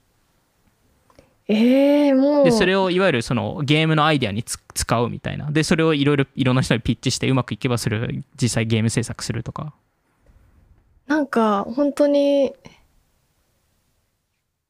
[1.49, 2.45] ええもう。
[2.45, 5.51] で、それをいわゆるそのゲームのアイディアにつ使うみたいな。
[5.51, 8.09] で、それをいろいろいろんな人にピッチしてうまくいけばそれを
[8.41, 9.73] 実際ゲーム制作するとか。
[11.07, 12.53] なんか、本当に、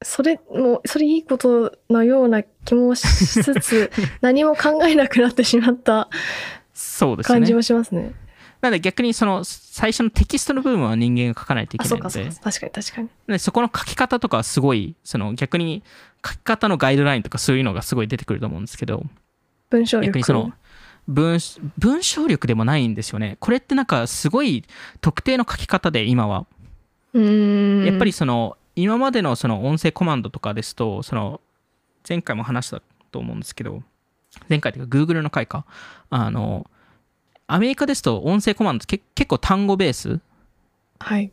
[0.03, 3.91] それ、もう、それいいことのような気もしつつ、
[4.21, 6.09] 何も考えなくなってしまった
[7.23, 7.55] 感じね。
[7.55, 8.13] もしますね。
[8.61, 13.09] なので逆にその最初のテキストの部分は人間が書かないといあ、けないので確かに確かに。
[13.27, 15.83] でそこの書き方とかはすごい、その逆に
[16.25, 19.03] 書き方のガイドラインとかそういうのがすごい出てくると思うんですけど、
[19.69, 20.07] 文章力。
[20.07, 20.51] 逆にその
[21.07, 21.39] 文
[21.77, 23.37] 文章力でもないんですよね。
[23.39, 24.65] これってなんかすごい
[25.01, 26.45] 特定の書き方で今は。
[27.13, 27.85] うーん。
[27.85, 31.41] やっぱりその今までのその音声コマンドとかですとその
[32.07, 33.81] 前回も話したと思うんですけど
[34.47, 35.65] 前回というか Google の回か
[36.11, 36.69] あの
[37.47, 40.19] アメリカですと音声コマンドけ結構単語ベース
[40.99, 41.31] はい。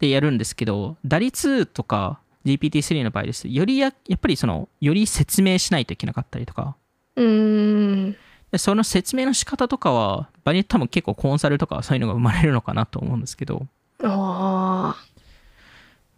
[0.00, 6.76] でやるんですけど打率とか GPT-3 の場合ですよりややっぱりそのより説明しないといけなかったりとか
[7.16, 8.16] うーん。
[8.52, 13.66] でその説明の仕方とかは場によって多分結構コンサルとかそういうのが生まれるのかなと思うんですけど
[14.02, 15.15] ああ。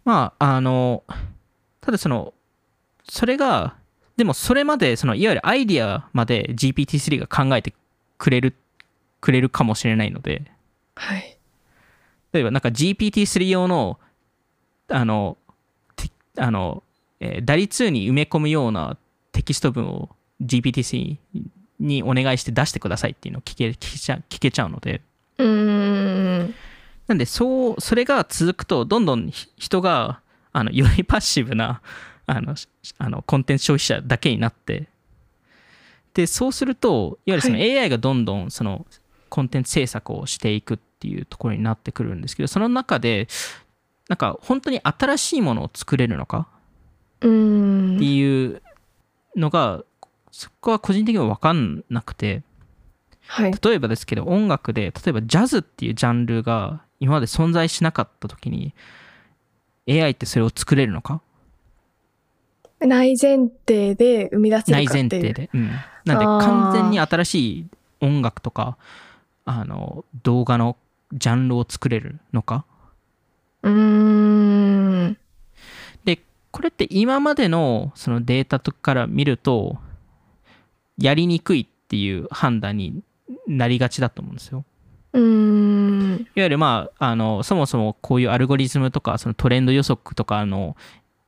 [0.09, 1.03] まあ、あの、
[1.81, 2.33] ただその、
[3.07, 3.75] それが、
[4.17, 7.75] でもそれまで、その、いわゆるアイディアまで GPT-3 が考えて
[8.17, 8.55] くれる、
[9.21, 10.51] くれるかもしれないので、
[10.95, 11.37] はい。
[12.33, 13.99] 例えばなんか GPT-3 用の、
[14.87, 15.37] あの、
[15.95, 16.81] てあの、
[17.19, 18.97] えー、ダリ2に埋め込むような
[19.31, 20.09] テキスト文を
[20.41, 21.19] GPT-C
[21.79, 25.03] にお願いして出してくださいっていうのを聞け聞けちゃ聞けちゃうので。
[25.37, 26.55] うーん。
[27.09, 30.21] なんで、そう、それが続くと、どんどんひ人が、
[30.53, 31.81] あの、よりパッシブな、
[32.27, 32.67] あの、し
[32.99, 34.87] あのコンテンツ消費者だけになって、
[36.13, 38.85] で、そうすると、いわゆるそのは AI がどんどん、その、
[39.29, 43.27] コンテンツ制作をしていくっていうところになってくるんですけど、その中で、
[44.07, 46.47] なんか、本当に新しいものを作れるのか
[47.17, 47.27] って。
[47.27, 48.61] いう
[49.35, 49.83] のが、
[50.31, 52.43] そこは個人的には分かんなくて、
[53.25, 53.51] はい。
[53.51, 58.73] 例えばですけど音楽で例えばジャズっていうジャンルが今まで存在しなかった時に
[59.87, 61.21] AI ってそれを作れるのか？
[62.79, 65.23] 内前提で生み出せ内るかっていう。
[65.23, 65.69] 前提で、うん、
[66.05, 67.65] なんで完全に新しい
[68.01, 68.77] 音楽とか
[69.45, 70.77] あの動画の
[71.13, 72.65] ジャンルを作れるのか？
[73.63, 73.71] うー
[75.07, 75.17] ん。
[76.05, 76.19] で
[76.51, 79.77] これって今までのそのデータとかから見ると
[80.97, 83.01] やりにくいっていう判断に
[83.47, 84.63] なりがちだと思うんですよ
[85.13, 85.58] うーん。
[86.19, 90.75] いわゆるまあ、あの、そもそもこういうアルゴリズムとか、そのトレンド予測とかの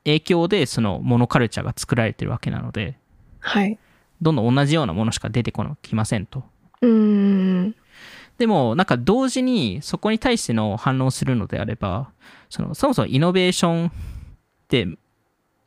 [0.04, 2.98] 影響で、そのモノカルチャーが作られてるわけなので、
[3.40, 3.78] はい。
[4.22, 6.44] どんどん同じようなものしか出てこなきませんと。
[6.82, 7.76] うーん。
[8.38, 12.12] でも、なんか同時にそこに対しての反論をするのであれば、
[12.50, 13.92] そのそもそもイノベーションっ
[14.68, 14.88] て、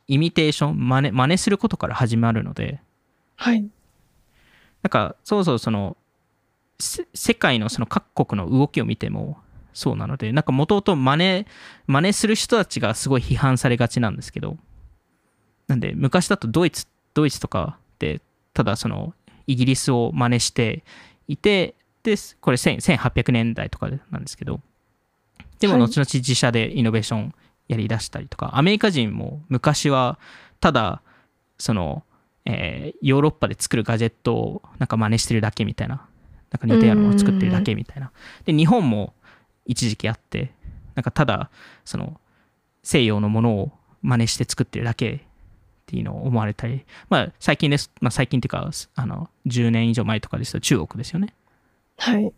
[0.07, 2.79] イミテーション、真似真似することから始まるので、
[3.35, 3.61] はい。
[4.83, 6.04] なんか、そもそもその、せ
[6.79, 9.37] 世界のその各国の動きを見ても
[9.73, 11.45] そうなので、なんかもともと真似、
[11.87, 14.57] 真似する人たちがすごい批判されがちなんですけど、
[15.67, 18.21] なんで昔だとドイツ、ドイツとかって、
[18.53, 19.13] ただその
[19.47, 20.83] イギリスを真似して
[21.27, 24.61] いて、で、これ1000 1800年代とかなんですけど、
[25.59, 25.81] でもはい。
[25.83, 27.33] 後々自社でイノベーション
[27.67, 30.19] やり出したりとか、アメリカ人も昔は
[30.59, 31.01] ただ、
[31.57, 32.03] その、
[32.45, 36.07] えーヨーロッパで作るガジェットをなんか真似してるだけみたいな、
[36.55, 38.11] なんか似たようなものを作ってるだけみたいな。
[38.45, 39.13] で、日本も
[39.65, 40.51] 一時期あって、
[40.95, 41.49] なんかただ、
[41.83, 42.19] その、
[42.83, 45.19] 西洋のものを真似して作ってるだけっ
[45.85, 51.33] ていうのを思われたり、まあ最近です、まあ最近っていうか、あの、10年以上前とかですと中国ですよね。
[51.97, 52.31] はい。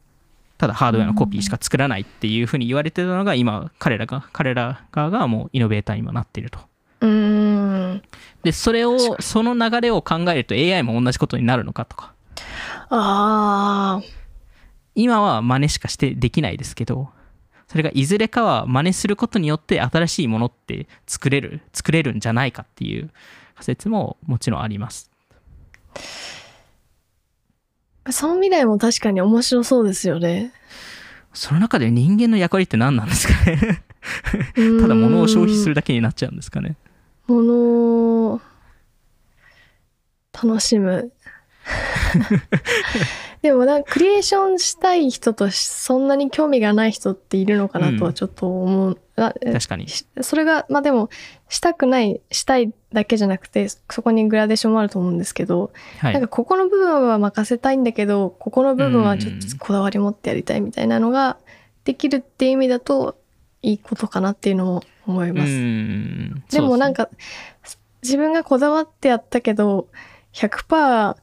[0.58, 6.60] ただハードウェアのコピーしか作らないっていうふうに言われてたのが今彼らが彼ら側がもうイノベーターにもなっていると
[7.02, 8.02] うーん。
[8.44, 12.14] でそれをその流れを考えると AI も同じことになるのかとか
[12.90, 14.02] ああ。
[14.96, 17.10] 今は真似しかしてできないですけど
[17.68, 23.12] それがいずれかは真似することによって新しいものって作れる作れるんじゃないかっていう
[23.54, 25.12] 仮説ももちろんあります
[28.10, 30.54] その未来も確かに面白そうですよね。
[31.34, 33.84] その中で人間の役割って何なんですかね
[34.82, 36.78] ただ物を消費するだけになっちゃうんですかね
[37.28, 37.54] もの
[38.34, 38.42] を
[40.34, 41.12] 楽しむ。
[43.42, 49.00] でもなんかクリエーションしたい人とそんなに興味がない人っているのかなとはちょっと思う。
[49.16, 51.10] あえ確かにしそれが、まあでも、
[51.50, 61.38] したくない、したいだけじゃなくて、そこにグラデーションもあると思うんですけど、はいなんかここの部分は任せたいんだけど、ここの部分はちょっとこだわり持ってやりたいみたいなのが
[61.84, 63.18] できるっていう意味だと、
[63.64, 65.52] いいことかなっていうのも思います。
[65.52, 67.10] んでもなんか、
[68.04, 69.88] 自分がこだわってやったけど、
[70.34, 71.16] 100%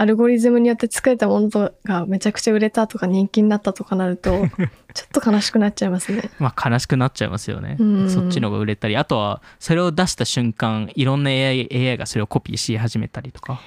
[0.00, 4.30] アルゴリズムによって作れたものとがめちゃくちゃ売れたとか人気になったとかなると、
[4.94, 6.30] ちょっと悲しくなっちゃいますね。
[6.38, 7.76] まあ悲しくなっちゃいますよね。
[7.80, 13.60] うんそっちの方が売れたり、あとはそれを出した瞬間、いろんな AI, AI がそれをコピーし始めたりとか、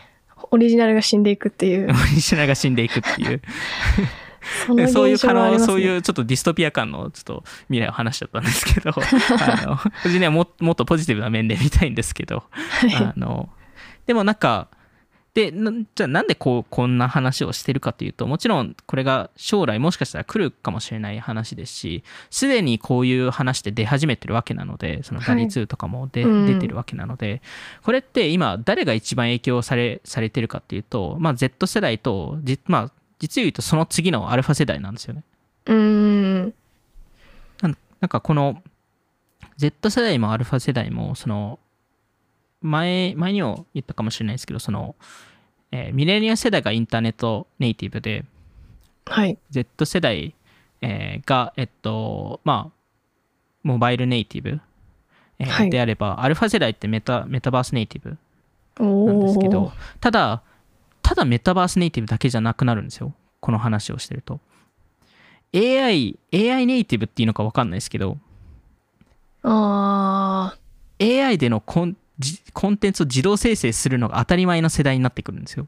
[0.51, 3.41] オリジナルが死んでいくっていうオ、リジナルが死んでいくっていう、
[4.67, 5.67] そのそういう現象もありますね。
[5.67, 12.43] そういうちょっとディストピア感のちょっと未来を話しちゃったんですけど、 あの、個人的にはももっとポジティブな面で見たいんですけど、
[12.95, 13.49] あの、
[14.05, 14.69] でもなんか、
[15.33, 27.41] で、なじゃあなんでこう、こんな話をしてるかというと、もちろんこれが将来もしかしたら来るかもしれない話ですし、すでにこういう話って出始めてるわけなので、そのダリ2とかもで、うん出てるわけなので、
[27.83, 35.23] これって今誰が一番影響され、されてるかっていうと、まあ Z 世代と、じまあ実を言うとその次のアルファ世代なんですよね。
[35.67, 36.53] うーん。
[37.61, 38.61] なんなんかこの
[39.55, 41.59] Z 世代もアルファ世代もその
[42.61, 44.95] 前前にも言ったかもしれないですけどその、
[45.71, 48.25] えーミレニア世代がインターネットネイティブで
[49.05, 49.38] はい。
[49.49, 50.35] Z 世代、
[50.81, 52.71] えーがえっとまあ
[53.63, 54.59] モバイルネイティブ、
[55.39, 55.69] えーはい。
[55.69, 58.17] であればアルファ世代ってメタメタバースネイティブ
[58.79, 59.71] おなんですけどー。
[59.99, 60.43] ただ
[61.01, 63.13] ただメタバースネイティブだけじゃなくなるんですよ。
[63.39, 64.39] この話をしてると。
[65.53, 68.17] AI, AI ネイティブっていうのか分かんないですけど
[69.43, 70.55] あ
[71.01, 71.97] AI でのコン
[72.53, 75.68] コンテンツを自動生成するのが当たり前の世代になってくるんですよ。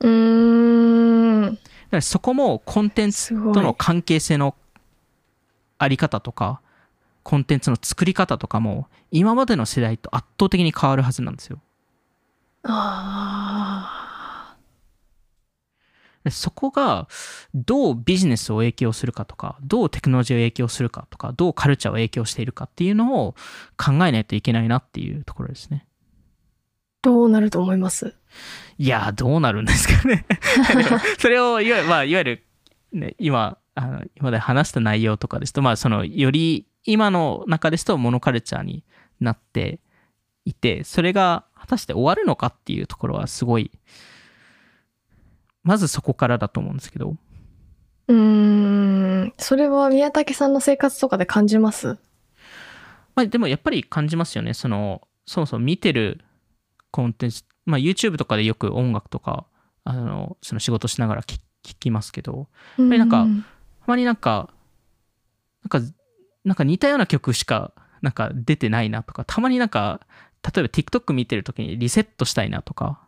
[0.00, 1.54] うーん。
[1.54, 1.60] だか
[1.90, 3.28] らそこもコンテンツ。
[3.52, 4.54] との関係性の
[5.78, 6.60] あり方とか、
[7.22, 11.58] コンテンツの作り方とかも、今までの世代と圧倒的に変わるはずなんですよ。
[12.64, 14.13] あで
[16.30, 17.08] そこが、
[17.54, 23.34] どうビジネスを影響するかとか、どうテクノロジーを影響するかとか、どうカルチャーを影響しているかっていうのを
[23.76, 25.86] 考えないといけないなっていうところですね。
[27.02, 28.14] ーどうなると思います？
[28.78, 30.26] いやー、どうなるんですかね。
[31.18, 32.46] それをいわゆる、まあ、いわゆる、
[32.92, 38.84] ね、今、あの今まで話した内容とかですと、まあ、その、より、今の中ですとモノカルチャーに
[39.20, 39.80] なって
[40.44, 43.70] いて、それが果たして終わるのかっていうところはすごい、
[45.64, 47.16] まずそこからだと思うんですけど、
[48.06, 49.32] うーん。
[49.38, 51.98] それは宮武さんの生活とかで感じます？
[53.14, 54.54] まあ、でもやっぱり感じますよね。
[54.54, 56.20] その、そもそも見てる
[56.90, 59.46] コンテンツ、まあ、YouTube とかでよく音楽とか、
[59.84, 63.26] あの、その仕事しながら聞聞きますけど、やっぱりなんか
[63.80, 64.50] たまになんか、
[65.62, 65.94] なんか、
[66.44, 67.72] なんか似たような曲しか、
[68.02, 70.00] なんか出てないなとか、たまになんか、
[70.42, 73.00] 例えば TikTok 見てるときにリセットしたいなとか、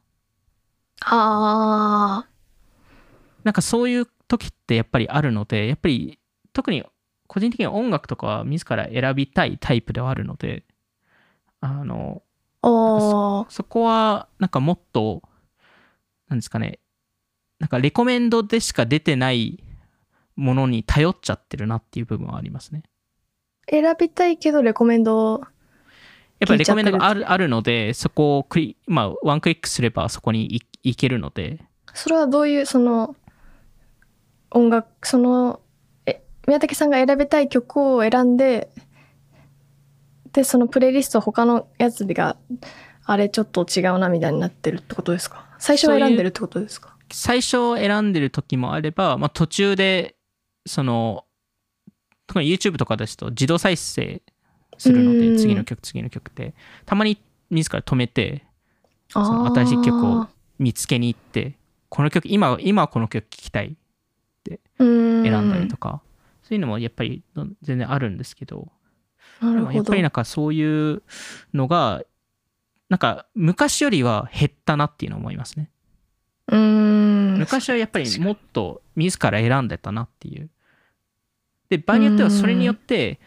[1.02, 2.35] ああ。
[3.46, 6.18] なんかそういう時ってやっぱりあるので、やっぱり
[6.52, 6.82] 特に
[7.28, 10.64] 個人的に音楽とかは自ら選びたいタイプではあるので、
[11.60, 12.24] あの、
[12.62, 13.46] ああ。
[13.48, 15.22] そこはなんかもっと、
[16.28, 16.80] なんですかね、
[17.60, 19.62] なんかレコメンドでしか出てない
[20.34, 22.82] ものに頼っちゃってるなっていう部分はありますね。
[23.70, 25.40] 選びたいけどレコメンド。
[26.40, 31.60] やっぱりレコメンドがあるあるので、そこをクリ、まあ、ワンクリックすればそこに行行けるので、
[31.96, 33.16] それはどういう、その、
[34.50, 35.60] 音楽、その、
[36.06, 38.70] え、宮武さんが選びたい曲を選んで、
[40.32, 42.36] で、そのプレイリスト他のやつが、
[43.04, 45.46] あれちょっと違うなみたいになってるってことですか？
[45.58, 46.96] 最初は選んでるってことですか？
[47.12, 50.16] 最初選んでる時もあれば、まあ、途中で、
[50.66, 51.24] その、
[52.26, 54.22] 特に YouTube とかですと自動再生
[54.76, 56.54] するので、うん次の曲、次の曲って、
[56.84, 58.44] たまに自ら止めて、
[59.14, 60.26] あそのー新しい曲を
[60.58, 61.56] 見つけに行って、
[61.88, 63.76] この曲、今、今はこの曲聴きたい、
[64.78, 66.02] 選選んだりとか、
[66.42, 68.70] そういうのもやっぱりど全然あるんですけど、
[69.42, 71.02] やっぱりなんかそういう
[71.52, 72.02] のが、
[72.88, 75.70] なんか昔よりは減ったなっていうのを思いますね。
[76.48, 80.50] うーん昔はやっぱりもっと自ら選んでたなっていう。
[81.68, 83.18] で、場合によってはそれによって、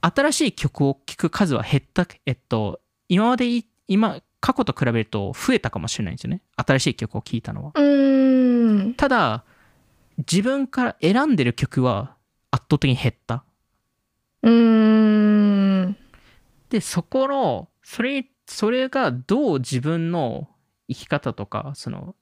[0.00, 6.40] 新しい曲を聴く数は減った、えっと、今までい、今、過去と比べると増えたかもしれないんですよね。
[6.56, 7.72] 新しい曲を聴いたのは。
[8.96, 9.44] ただ、
[10.20, 12.16] 自分から選んでる曲は
[12.50, 13.44] 圧倒的に減った。
[14.42, 15.96] うーん
[16.68, 20.48] で、そこの、それ、それがどう自分の
[20.88, 22.14] 生き方とか、その、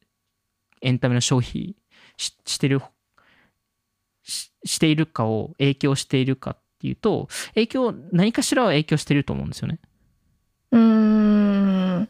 [0.81, 1.77] エンタメの消費
[2.17, 2.81] ししてる
[4.23, 9.81] し、しているかを影響しているかっていうと、影響、何かしらは影響していると思うんですよね。
[10.71, 12.09] うーん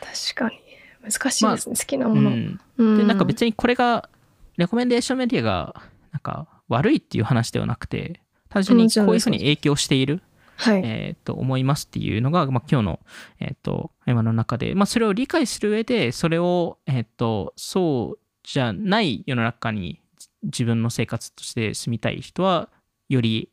[0.00, 0.65] 確かに
[1.10, 2.60] 難しいですね、好きなもの、うん。
[2.78, 2.98] うん。
[2.98, 4.08] で、なんか別にこれが、
[4.56, 10.22] レコメンデーションメディアが、なんか悪いっていう話ではなくて、単純にこういうふうに影響している
[10.56, 13.00] はい、えーと思いますっていうのが、まあ、今日の、
[13.40, 20.00] えー、と会話の中で、まあ、それを理解する上でそれを、えー、とそうじゃない世の中に
[20.42, 22.70] 自分の生活として住みたい人は
[23.08, 23.50] より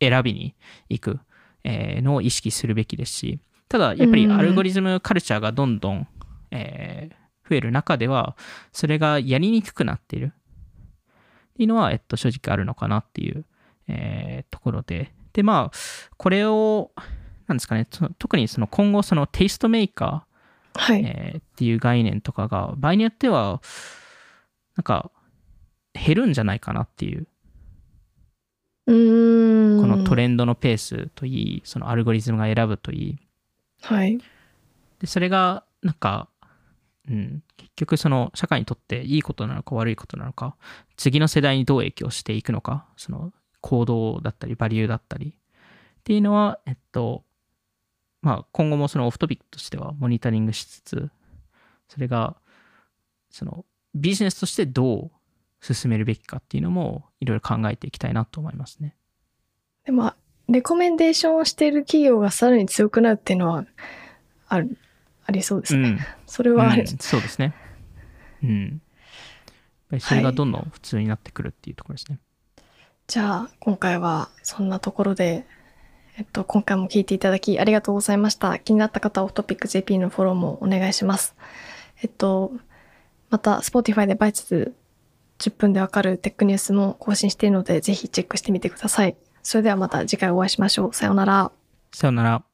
[0.00, 0.54] 選びに
[0.88, 1.20] 行く、
[1.62, 4.32] えーのを意識するべきですしただやっぱりうん。
[4.32, 6.06] アルゴリズムカルチャーがどんどん、
[6.54, 8.36] えー増える中では
[8.72, 10.32] それがやりにくくなっている。
[11.52, 13.44] っていうのは、えっと、正直あるのかなっていう、
[13.86, 15.12] えーところで。
[15.32, 15.76] でまあ
[16.16, 16.92] これを
[17.46, 17.86] なんですかね
[18.18, 23.60] 特にその今後そのテイストメーカー、はい、えーっていう概念とかが場合によっては
[24.76, 25.10] なんか
[25.92, 27.26] 減るんじゃないかなっていう。
[28.86, 29.80] うーん。
[29.82, 33.18] このトレンドのペースといいそのアルゴリズムが選ぶといい。
[33.82, 34.18] はい。
[34.98, 36.28] でそれがなんか、
[37.10, 40.56] うん、結局その社会にとっていいことなのか悪いことなのか
[40.96, 47.22] 次の世代にどう影響していくのかその行動だったりバリューだったりっていうのはえっと
[48.22, 51.10] まあ今後もそのオフトピックとしてはモニタリングしつつ
[51.88, 52.36] それが
[53.30, 53.64] その
[53.94, 55.10] ビジネスとしてどう
[55.60, 58.94] 進めるべきかっていうのもいろいろ考えていきたいなと思いますね。
[59.84, 60.12] でも
[60.48, 63.64] レコメンデーションをしている企業がさらに強くなるっていうのは
[64.48, 64.76] ある
[65.26, 67.54] ありそうですね、うんそれはある、うんそうですね。
[68.42, 68.82] うん。
[70.00, 72.18] それがどんどん普通になってくるっていうところですね。
[73.06, 75.46] じゃあ今回はそんなところで
[76.16, 78.58] えっと、今回も聞いていただきありがとうございました。
[78.60, 81.34] 気になった方はオフトピック JP のフォローもお願いします。
[82.02, 82.52] えっと、
[83.30, 84.74] また、Spotify でバイツ
[85.38, 89.16] 10分でわかるテックニュースも更新しているので、ぜひチェックしてみてください。
[89.42, 90.94] それではまた次回お会いしましょう。
[90.94, 91.50] さようなら。
[91.92, 92.53] さよなら。